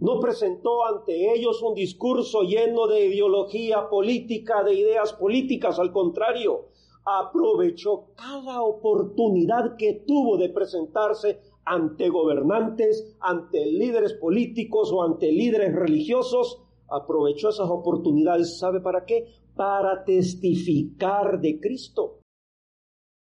no 0.00 0.20
presentó 0.20 0.84
ante 0.84 1.34
ellos 1.34 1.62
un 1.62 1.74
discurso 1.74 2.42
lleno 2.42 2.86
de 2.86 3.06
ideología 3.06 3.88
política, 3.88 4.62
de 4.62 4.74
ideas 4.74 5.12
políticas, 5.12 5.78
al 5.78 5.92
contrario, 5.92 6.68
aprovechó 7.04 8.08
cada 8.14 8.62
oportunidad 8.62 9.76
que 9.76 10.04
tuvo 10.06 10.36
de 10.36 10.50
presentarse 10.50 11.40
ante 11.64 12.08
gobernantes, 12.08 13.16
ante 13.20 13.66
líderes 13.66 14.14
políticos 14.14 14.92
o 14.92 15.02
ante 15.02 15.32
líderes 15.32 15.74
religiosos, 15.74 16.62
aprovechó 16.88 17.48
esas 17.48 17.68
oportunidades, 17.68 18.58
¿sabe 18.58 18.80
para 18.80 19.04
qué? 19.04 19.26
Para 19.54 20.04
testificar 20.04 21.40
de 21.40 21.58
Cristo. 21.60 22.20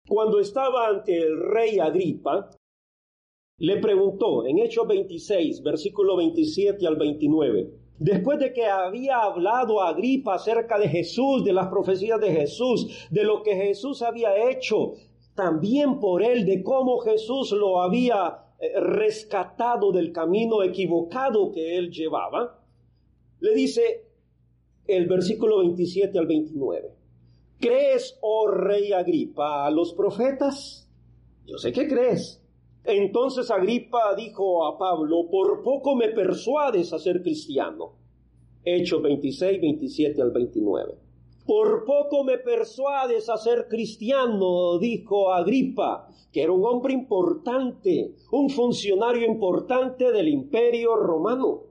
Cuando 0.09 0.41
estaba 0.41 0.89
ante 0.89 1.17
el 1.17 1.39
rey 1.41 1.79
Agripa, 1.79 2.51
le 3.61 3.77
preguntó 3.77 4.47
en 4.47 4.59
Hechos 4.59 4.89
26, 4.89 5.63
versículo 5.63 6.17
27 6.17 6.87
al 6.87 6.97
29, 6.97 7.71
después 7.99 8.39
de 8.39 8.55
que 8.55 8.65
había 8.65 9.19
hablado 9.19 9.83
a 9.83 9.91
Agripa 9.91 10.35
acerca 10.35 10.79
de 10.79 10.89
Jesús, 10.89 11.45
de 11.45 11.53
las 11.53 11.69
profecías 11.69 12.19
de 12.21 12.33
Jesús, 12.33 13.07
de 13.11 13.23
lo 13.23 13.43
que 13.43 13.55
Jesús 13.55 14.01
había 14.01 14.51
hecho, 14.51 14.95
también 15.35 16.01
por 16.01 16.23
él, 16.23 16.47
de 16.47 16.63
cómo 16.63 17.01
Jesús 17.01 17.53
lo 17.53 17.83
había 17.83 18.47
eh, 18.59 18.81
rescatado 18.81 19.93
del 19.93 20.11
camino 20.11 20.63
equivocado 20.63 21.53
que 21.53 21.77
él 21.77 21.91
llevaba, 21.91 22.59
le 23.41 23.55
dice 23.55 24.07
el 24.87 25.07
versículo 25.07 25.59
27 25.59 26.19
al 26.19 26.27
29, 26.27 26.95
¿crees, 27.59 28.19
oh 28.23 28.49
rey 28.49 28.95
Agripa, 28.95 29.67
a 29.67 29.71
los 29.71 29.93
profetas? 29.93 30.89
Yo 31.45 31.59
sé 31.59 31.73
que 31.73 31.87
crees. 31.87 32.40
Entonces 32.85 33.51
Agripa 33.51 34.15
dijo 34.17 34.67
a 34.67 34.79
Pablo, 34.79 35.29
por 35.31 35.63
poco 35.63 35.95
me 35.95 36.09
persuades 36.09 36.93
a 36.93 36.99
ser 36.99 37.23
cristiano. 37.23 37.93
Hechos 38.65 39.03
26, 39.03 39.61
27 39.61 40.23
al 40.23 40.31
29. 40.31 40.95
Por 41.47 41.85
poco 41.85 42.23
me 42.25 42.39
persuades 42.39 43.29
a 43.29 43.37
ser 43.37 43.67
cristiano, 43.69 44.79
dijo 44.79 45.33
Agripa, 45.33 46.09
que 46.33 46.43
era 46.43 46.53
un 46.53 46.65
hombre 46.65 46.93
importante, 46.93 48.15
un 48.31 48.51
funcionario 48.51 49.27
importante 49.27 50.13
del 50.13 50.29
imperio 50.29 50.97
romano. 50.97 51.63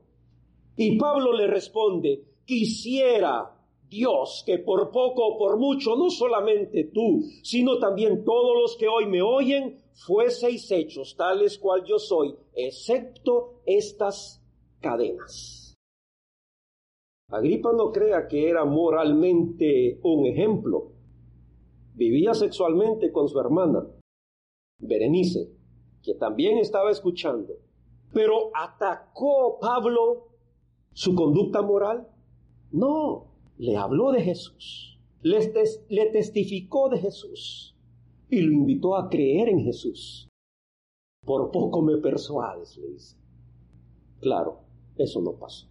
Y 0.75 0.97
Pablo 0.97 1.33
le 1.33 1.47
responde, 1.47 2.23
quisiera 2.45 3.55
Dios 3.89 4.43
que 4.45 4.59
por 4.59 4.91
poco 4.91 5.25
o 5.25 5.37
por 5.37 5.57
mucho, 5.57 5.95
no 5.95 6.09
solamente 6.09 6.85
tú, 6.93 7.23
sino 7.41 7.79
también 7.79 8.23
todos 8.23 8.55
los 8.61 8.77
que 8.77 8.87
hoy 8.87 9.07
me 9.07 9.21
oyen, 9.21 9.77
fueseis 10.05 10.71
hechos 10.71 11.15
tales 11.15 11.57
cual 11.57 11.83
yo 11.83 11.99
soy, 11.99 12.35
excepto 12.53 13.61
estas 13.65 14.41
cadenas. 14.79 15.75
Agripa 17.29 17.71
no 17.73 17.91
crea 17.91 18.27
que 18.27 18.49
era 18.49 18.65
moralmente 18.65 19.99
un 20.03 20.25
ejemplo. 20.25 20.93
Vivía 21.93 22.33
sexualmente 22.33 23.11
con 23.11 23.27
su 23.27 23.39
hermana, 23.39 23.85
Berenice, 24.79 25.51
que 26.01 26.15
también 26.15 26.57
estaba 26.57 26.91
escuchando. 26.91 27.53
Pero 28.13 28.51
¿atacó 28.55 29.59
Pablo 29.59 30.29
su 30.93 31.13
conducta 31.13 31.61
moral? 31.61 32.07
No, 32.71 33.27
le 33.57 33.75
habló 33.75 34.11
de 34.11 34.21
Jesús, 34.21 34.97
le, 35.21 35.53
le 35.89 36.05
testificó 36.07 36.89
de 36.89 36.99
Jesús 36.99 37.75
y 38.29 38.41
lo 38.41 38.51
invitó 38.51 38.95
a 38.95 39.09
creer 39.09 39.49
en 39.49 39.63
Jesús. 39.63 40.29
Por 41.25 41.51
poco 41.51 41.81
me 41.81 41.97
persuades, 41.97 42.77
le 42.77 42.87
dice. 42.89 43.17
Claro, 44.19 44.59
eso 44.97 45.21
no 45.21 45.33
pasó. 45.33 45.67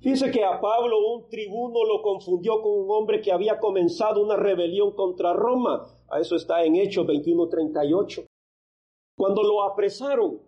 Fíjese 0.00 0.30
que 0.30 0.42
a 0.42 0.60
Pablo 0.60 0.96
un 1.14 1.28
tribuno 1.28 1.84
lo 1.84 2.00
confundió 2.00 2.62
con 2.62 2.72
un 2.72 2.90
hombre 2.90 3.20
que 3.20 3.32
había 3.32 3.58
comenzado 3.58 4.22
una 4.22 4.36
rebelión 4.36 4.92
contra 4.92 5.34
Roma. 5.34 5.86
A 6.08 6.20
eso 6.20 6.36
está 6.36 6.64
en 6.64 6.76
Hechos 6.76 7.06
21:38. 7.06 8.24
Cuando 9.16 9.42
lo 9.42 9.62
apresaron, 9.62 10.40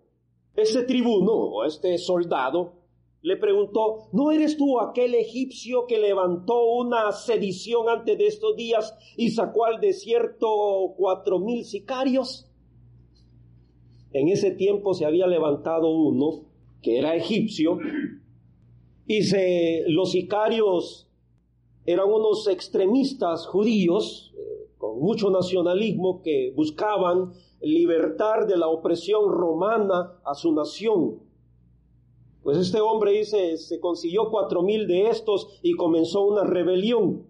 ese 0.55 0.83
tribuno 0.83 1.33
o 1.33 1.65
este 1.65 1.97
soldado 1.99 2.82
le 3.23 3.37
preguntó, 3.37 4.09
¿no 4.11 4.31
eres 4.31 4.57
tú 4.57 4.81
aquel 4.81 5.15
egipcio 5.15 5.85
que 5.87 5.97
levantó 5.97 6.65
una 6.65 7.13
sedición 7.13 7.87
antes 7.87 8.17
de 8.17 8.27
estos 8.27 8.55
días 8.57 8.93
y 9.15 9.29
sacó 9.29 9.63
al 9.63 9.79
desierto 9.79 10.93
cuatro 10.97 11.39
mil 11.39 11.63
sicarios? 11.63 12.51
En 14.11 14.27
ese 14.27 14.51
tiempo 14.51 14.93
se 14.93 15.05
había 15.05 15.25
levantado 15.25 15.89
uno 15.89 16.49
que 16.81 16.99
era 16.99 17.15
egipcio 17.15 17.79
y 19.07 19.23
se, 19.23 19.85
los 19.87 20.11
sicarios 20.11 21.09
eran 21.85 22.09
unos 22.09 22.49
extremistas 22.49 23.47
judíos 23.47 24.33
eh, 24.37 24.69
con 24.77 24.99
mucho 24.99 25.29
nacionalismo 25.29 26.21
que 26.21 26.51
buscaban 26.57 27.31
libertar 27.61 28.47
de 28.47 28.57
la 28.57 28.67
opresión 28.67 29.31
romana 29.31 30.19
a 30.25 30.33
su 30.35 30.53
nación. 30.53 31.32
Pues 32.43 32.57
este 32.57 32.81
hombre 32.81 33.11
dice, 33.11 33.57
se 33.57 33.79
consiguió 33.79 34.29
cuatro 34.29 34.61
mil 34.63 34.85
de 34.85 35.07
estos 35.07 35.47
y 35.61 35.75
comenzó 35.75 36.23
una 36.23 36.43
rebelión, 36.43 37.25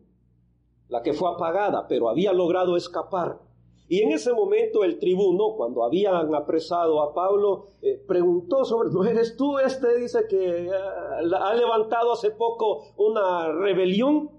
la 0.90 1.04
que 1.04 1.14
fue 1.14 1.30
apagada, 1.30 1.88
pero 1.88 2.10
había 2.10 2.34
logrado 2.34 2.76
escapar. 2.76 3.40
Y 3.88 4.02
en 4.02 4.12
ese 4.12 4.34
momento 4.34 4.84
el 4.84 4.98
tribuno, 4.98 5.54
cuando 5.56 5.84
habían 5.84 6.34
apresado 6.34 7.00
a 7.02 7.14
Pablo, 7.14 7.74
eh, 7.84 8.04
preguntó 8.08 8.66
sobre, 8.66 8.90
¿no 8.90 9.04
eres 9.04 9.38
tú 9.38 9.60
este? 9.60 10.00
Dice 10.00 10.26
que 10.28 10.66
eh, 10.66 10.72
ha 10.72 11.54
levantado 11.54 12.14
hace 12.14 12.32
poco 12.32 12.86
una 12.98 13.52
rebelión. 13.52 14.32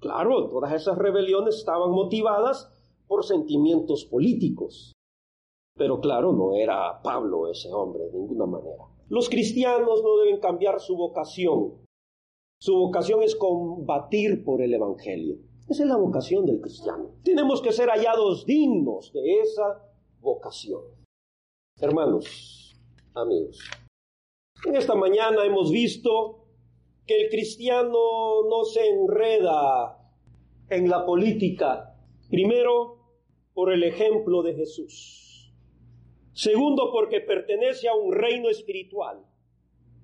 Claro, 0.00 0.50
todas 0.50 0.74
esas 0.74 0.98
rebeliones 0.98 1.56
estaban 1.56 1.92
motivadas 1.92 2.70
por 3.06 3.24
sentimientos 3.24 4.04
políticos. 4.04 4.92
Pero 5.78 5.98
claro, 6.00 6.32
no 6.32 6.54
era 6.54 7.00
Pablo 7.02 7.48
ese 7.48 7.72
hombre 7.72 8.04
de 8.04 8.18
ninguna 8.18 8.44
manera. 8.44 8.93
Los 9.08 9.28
cristianos 9.28 10.02
no 10.02 10.16
deben 10.18 10.40
cambiar 10.40 10.80
su 10.80 10.96
vocación. 10.96 11.74
Su 12.60 12.74
vocación 12.76 13.22
es 13.22 13.36
combatir 13.36 14.44
por 14.44 14.62
el 14.62 14.72
Evangelio. 14.72 15.36
Esa 15.68 15.82
es 15.82 15.88
la 15.88 15.96
vocación 15.96 16.46
del 16.46 16.60
cristiano. 16.60 17.10
Tenemos 17.22 17.60
que 17.60 17.72
ser 17.72 17.88
hallados 17.88 18.46
dignos 18.46 19.12
de 19.12 19.40
esa 19.40 19.82
vocación. 20.20 20.82
Hermanos, 21.80 22.74
amigos, 23.14 23.58
en 24.66 24.76
esta 24.76 24.94
mañana 24.94 25.44
hemos 25.44 25.70
visto 25.70 26.46
que 27.06 27.22
el 27.22 27.30
cristiano 27.30 28.44
no 28.48 28.64
se 28.64 28.86
enreda 28.88 29.98
en 30.70 30.88
la 30.88 31.04
política, 31.04 31.98
primero 32.30 32.98
por 33.52 33.72
el 33.72 33.84
ejemplo 33.84 34.42
de 34.42 34.54
Jesús, 34.54 35.23
segundo 36.34 36.90
porque 36.92 37.20
pertenece 37.20 37.88
a 37.88 37.94
un 37.94 38.12
reino 38.12 38.50
espiritual 38.50 39.24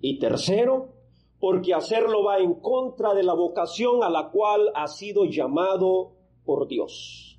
y 0.01 0.19
tercero 0.19 0.95
porque 1.39 1.75
hacerlo 1.75 2.25
va 2.25 2.39
en 2.39 2.55
contra 2.55 3.15
de 3.15 3.23
la 3.23 3.35
vocación 3.35 4.03
a 4.03 4.11
la 4.11 4.31
cual 4.31 4.71
ha 4.75 4.87
sido 4.87 5.25
llamado 5.25 6.13
por 6.45 6.69
Dios. 6.69 7.39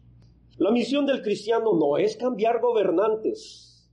La 0.57 0.71
misión 0.71 1.05
del 1.05 1.21
cristiano 1.21 1.73
no 1.73 1.97
es 1.97 2.17
cambiar 2.17 2.59
gobernantes, 2.61 3.89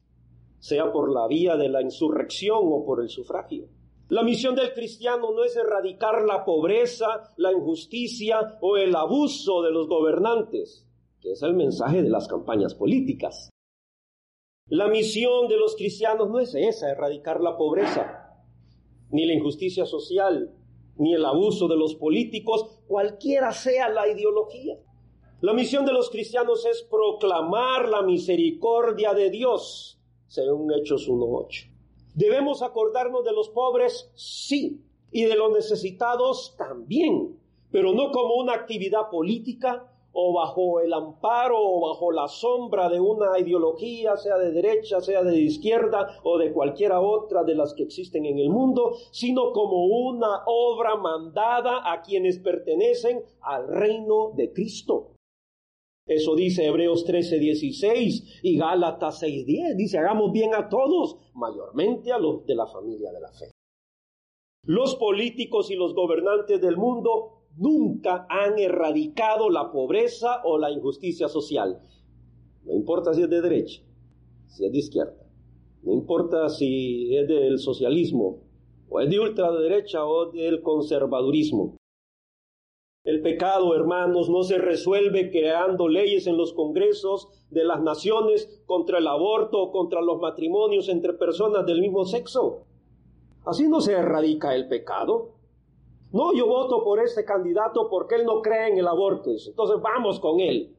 sea 0.58 0.90
por 0.92 1.12
la 1.12 1.26
vía 1.28 1.56
de 1.56 1.68
la 1.68 1.82
insurrección 1.82 2.60
o 2.62 2.84
por 2.84 3.00
el 3.00 3.08
sufragio. 3.08 3.68
La 4.08 4.22
misión 4.22 4.54
del 4.54 4.72
cristiano 4.72 5.32
no 5.32 5.44
es 5.44 5.54
erradicar 5.56 6.24
la 6.26 6.44
pobreza, 6.44 7.34
la 7.36 7.52
injusticia 7.52 8.58
o 8.62 8.78
el 8.78 8.96
abuso 8.96 9.62
de 9.62 9.70
los 9.70 9.86
gobernantes, 9.86 10.86
que 11.20 11.32
es 11.32 11.42
el 11.42 11.54
mensaje 11.54 12.02
de 12.02 12.08
las 12.08 12.26
campañas 12.26 12.74
políticas. 12.74 13.50
La 14.70 14.88
misión 14.88 15.48
de 15.48 15.56
los 15.56 15.76
cristianos 15.76 16.28
no 16.28 16.40
es 16.40 16.54
esa, 16.54 16.90
erradicar 16.90 17.40
la 17.40 17.56
pobreza 17.56 18.18
ni 19.10 19.24
la 19.24 19.32
injusticia 19.32 19.86
social, 19.86 20.54
ni 20.96 21.14
el 21.14 21.24
abuso 21.24 21.68
de 21.68 21.76
los 21.76 21.94
políticos, 21.94 22.82
cualquiera 22.86 23.52
sea 23.52 23.88
la 23.88 24.08
ideología. 24.08 24.76
La 25.40 25.54
misión 25.54 25.86
de 25.86 25.92
los 25.92 26.10
cristianos 26.10 26.66
es 26.66 26.82
proclamar 26.82 27.88
la 27.88 28.02
misericordia 28.02 29.14
de 29.14 29.30
Dios, 29.30 29.98
según 30.26 30.72
Hechos 30.72 31.08
1.8. 31.08 31.70
Debemos 32.14 32.62
acordarnos 32.62 33.24
de 33.24 33.32
los 33.32 33.48
pobres, 33.48 34.10
sí, 34.14 34.82
y 35.10 35.24
de 35.24 35.36
los 35.36 35.52
necesitados 35.52 36.56
también, 36.58 37.38
pero 37.70 37.94
no 37.94 38.10
como 38.10 38.34
una 38.34 38.54
actividad 38.54 39.08
política 39.10 39.90
o 40.12 40.32
bajo 40.32 40.80
el 40.80 40.92
amparo 40.92 41.56
o 41.58 41.88
bajo 41.88 42.10
la 42.12 42.28
sombra 42.28 42.88
de 42.88 43.00
una 43.00 43.38
ideología, 43.38 44.16
sea 44.16 44.36
de 44.38 44.50
derecha, 44.50 45.00
sea 45.00 45.22
de 45.22 45.38
izquierda 45.38 46.20
o 46.24 46.38
de 46.38 46.52
cualquiera 46.52 47.00
otra 47.00 47.44
de 47.44 47.54
las 47.54 47.74
que 47.74 47.84
existen 47.84 48.26
en 48.26 48.38
el 48.38 48.50
mundo, 48.50 48.94
sino 49.10 49.52
como 49.52 49.86
una 49.86 50.44
obra 50.46 50.96
mandada 50.96 51.92
a 51.92 52.02
quienes 52.02 52.38
pertenecen 52.38 53.22
al 53.40 53.68
reino 53.68 54.32
de 54.34 54.52
Cristo. 54.52 55.12
Eso 56.08 56.34
dice 56.34 56.64
Hebreos 56.64 57.04
13, 57.04 57.38
16 57.38 58.40
y 58.42 58.56
Gálatas 58.56 59.18
6, 59.18 59.44
10. 59.44 59.76
Dice, 59.76 59.98
hagamos 59.98 60.32
bien 60.32 60.54
a 60.54 60.70
todos, 60.70 61.18
mayormente 61.34 62.12
a 62.12 62.18
los 62.18 62.46
de 62.46 62.54
la 62.54 62.66
familia 62.66 63.12
de 63.12 63.20
la 63.20 63.30
fe. 63.30 63.50
Los 64.64 64.96
políticos 64.96 65.70
y 65.70 65.76
los 65.76 65.94
gobernantes 65.94 66.60
del 66.62 66.78
mundo 66.78 67.37
nunca 67.58 68.26
han 68.30 68.58
erradicado 68.58 69.50
la 69.50 69.70
pobreza 69.70 70.40
o 70.44 70.58
la 70.58 70.70
injusticia 70.70 71.28
social. 71.28 71.80
No 72.64 72.74
importa 72.74 73.12
si 73.12 73.22
es 73.22 73.30
de 73.30 73.40
derecha, 73.40 73.82
si 74.46 74.64
es 74.64 74.72
de 74.72 74.78
izquierda, 74.78 75.26
no 75.82 75.92
importa 75.92 76.48
si 76.48 77.16
es 77.16 77.26
del 77.28 77.58
socialismo, 77.58 78.42
o 78.88 79.00
es 79.00 79.10
de 79.10 79.20
ultraderecha 79.20 80.04
o 80.06 80.30
del 80.30 80.62
conservadurismo. 80.62 81.76
El 83.04 83.22
pecado, 83.22 83.74
hermanos, 83.74 84.28
no 84.28 84.42
se 84.42 84.58
resuelve 84.58 85.30
creando 85.30 85.88
leyes 85.88 86.26
en 86.26 86.36
los 86.36 86.52
congresos 86.52 87.28
de 87.50 87.64
las 87.64 87.80
naciones 87.80 88.62
contra 88.66 88.98
el 88.98 89.06
aborto 89.06 89.62
o 89.62 89.72
contra 89.72 90.02
los 90.02 90.20
matrimonios 90.20 90.88
entre 90.88 91.14
personas 91.14 91.64
del 91.64 91.80
mismo 91.80 92.04
sexo. 92.04 92.66
Así 93.46 93.66
no 93.66 93.80
se 93.80 93.92
erradica 93.92 94.54
el 94.54 94.68
pecado. 94.68 95.37
No, 96.10 96.32
yo 96.32 96.46
voto 96.46 96.82
por 96.82 97.00
este 97.00 97.24
candidato 97.24 97.88
porque 97.90 98.14
él 98.14 98.24
no 98.24 98.40
cree 98.40 98.68
en 98.68 98.78
el 98.78 98.88
aborto. 98.88 99.30
Entonces 99.30 99.76
vamos 99.82 100.20
con 100.20 100.40
él. 100.40 100.74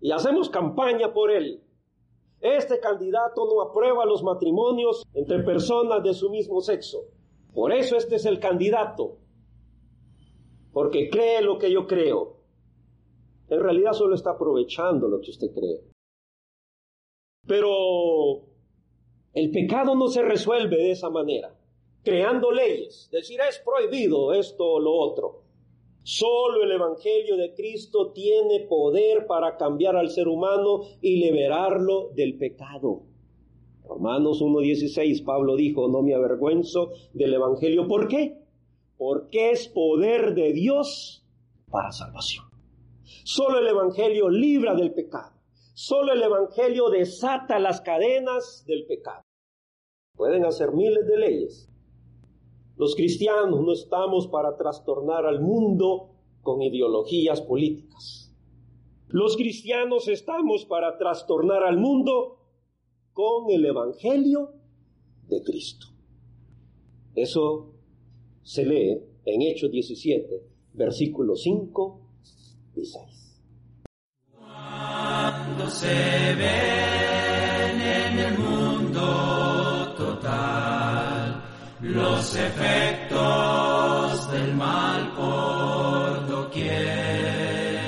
Y 0.00 0.10
hacemos 0.10 0.48
campaña 0.48 1.12
por 1.12 1.30
él. 1.30 1.62
Este 2.40 2.80
candidato 2.80 3.46
no 3.46 3.60
aprueba 3.60 4.06
los 4.06 4.22
matrimonios 4.22 5.02
entre 5.12 5.42
personas 5.42 6.02
de 6.02 6.14
su 6.14 6.30
mismo 6.30 6.60
sexo. 6.60 6.98
Por 7.52 7.72
eso 7.72 7.96
este 7.96 8.16
es 8.16 8.24
el 8.24 8.38
candidato. 8.38 9.18
Porque 10.72 11.10
cree 11.10 11.42
lo 11.42 11.58
que 11.58 11.70
yo 11.70 11.86
creo. 11.86 12.36
En 13.48 13.60
realidad 13.60 13.92
solo 13.92 14.14
está 14.14 14.30
aprovechando 14.30 15.08
lo 15.08 15.20
que 15.20 15.30
usted 15.30 15.48
cree. 15.52 15.82
Pero 17.46 18.44
el 19.34 19.50
pecado 19.50 19.94
no 19.94 20.08
se 20.08 20.22
resuelve 20.22 20.76
de 20.76 20.90
esa 20.92 21.10
manera 21.10 21.57
creando 22.08 22.50
leyes, 22.50 23.10
decir 23.12 23.38
es 23.46 23.58
prohibido 23.58 24.32
esto 24.32 24.64
o 24.64 24.80
lo 24.80 24.92
otro. 24.94 25.42
Solo 26.02 26.64
el 26.64 26.72
Evangelio 26.72 27.36
de 27.36 27.52
Cristo 27.52 28.12
tiene 28.12 28.60
poder 28.60 29.26
para 29.26 29.58
cambiar 29.58 29.94
al 29.94 30.08
ser 30.08 30.26
humano 30.26 30.84
y 31.02 31.16
liberarlo 31.16 32.08
del 32.14 32.38
pecado. 32.38 33.02
Romanos 33.84 34.40
1.16, 34.40 35.22
Pablo 35.22 35.54
dijo, 35.54 35.88
no 35.88 36.00
me 36.00 36.14
avergüenzo 36.14 36.92
del 37.12 37.34
Evangelio. 37.34 37.86
¿Por 37.86 38.08
qué? 38.08 38.38
Porque 38.96 39.50
es 39.50 39.68
poder 39.68 40.34
de 40.34 40.54
Dios 40.54 41.26
para 41.70 41.92
salvación. 41.92 42.46
Solo 43.24 43.58
el 43.58 43.68
Evangelio 43.68 44.30
libra 44.30 44.74
del 44.74 44.94
pecado. 44.94 45.34
Solo 45.74 46.14
el 46.14 46.22
Evangelio 46.22 46.88
desata 46.88 47.58
las 47.58 47.82
cadenas 47.82 48.64
del 48.66 48.86
pecado. 48.86 49.20
Pueden 50.16 50.46
hacer 50.46 50.72
miles 50.72 51.06
de 51.06 51.18
leyes, 51.18 51.68
los 52.78 52.94
cristianos 52.94 53.60
no 53.60 53.72
estamos 53.72 54.28
para 54.28 54.56
trastornar 54.56 55.26
al 55.26 55.40
mundo 55.40 56.10
con 56.42 56.62
ideologías 56.62 57.42
políticas. 57.42 58.32
Los 59.08 59.36
cristianos 59.36 60.06
estamos 60.06 60.64
para 60.64 60.96
trastornar 60.96 61.64
al 61.64 61.76
mundo 61.78 62.38
con 63.12 63.50
el 63.50 63.64
Evangelio 63.64 64.52
de 65.26 65.42
Cristo. 65.42 65.88
Eso 67.16 67.72
se 68.42 68.64
lee 68.64 69.02
en 69.24 69.42
Hechos 69.42 69.72
17, 69.72 70.42
versículos 70.74 71.42
5 71.42 72.00
y 72.76 72.84
6. 72.84 73.42
Cuando 74.36 75.68
se 75.68 75.86
ven 76.36 77.80
en 77.80 78.18
el 78.20 78.37
los 81.80 82.34
efectos 82.34 83.18
del 84.32 84.54
mal 84.54 85.12
por 85.14 86.26
doquier. 86.26 87.78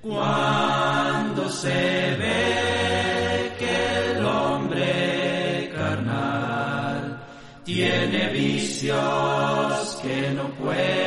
Cuando 0.00 1.48
se 1.48 2.16
ve 2.18 3.52
que 3.58 4.10
el 4.10 4.24
hombre 4.24 5.70
carnal 5.74 7.24
tiene 7.64 8.28
vicios 8.28 10.00
que 10.02 10.30
no 10.32 10.48
puede 10.54 11.01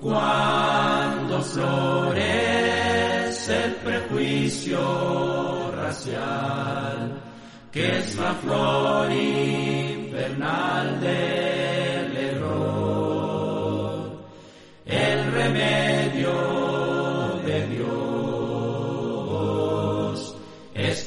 cuando 0.00 1.40
florece 1.42 2.44
el 3.64 3.74
prejuicio 3.76 5.72
racial, 5.76 7.22
que 7.70 7.98
es 7.98 8.16
la 8.16 8.34
flor 8.34 9.12
infernal 9.12 11.00
del 11.00 11.59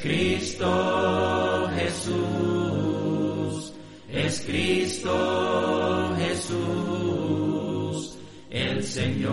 Cristo 0.04 1.70
Jesús, 1.76 3.72
es 4.12 4.40
Cristo 4.40 6.14
Jesús, 6.18 6.58
el 8.50 8.84
Señor. 8.84 9.32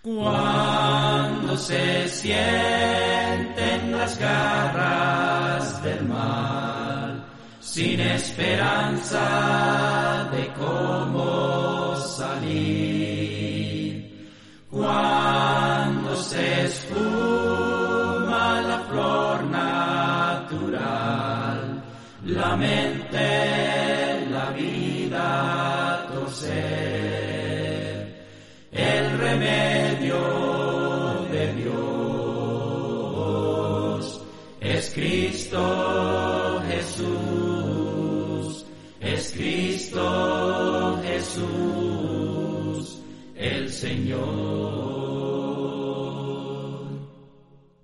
Cuando 0.00 1.54
se 1.58 2.08
sienten 2.08 3.92
las 3.92 4.18
garras 4.18 5.82
del 5.82 6.02
mal, 6.08 7.26
sin 7.60 8.00
esperanza 8.00 9.20
de 10.32 10.50
cómo 10.54 11.94
salir, 11.96 12.96
cuando 14.70 15.15
la 22.58 22.85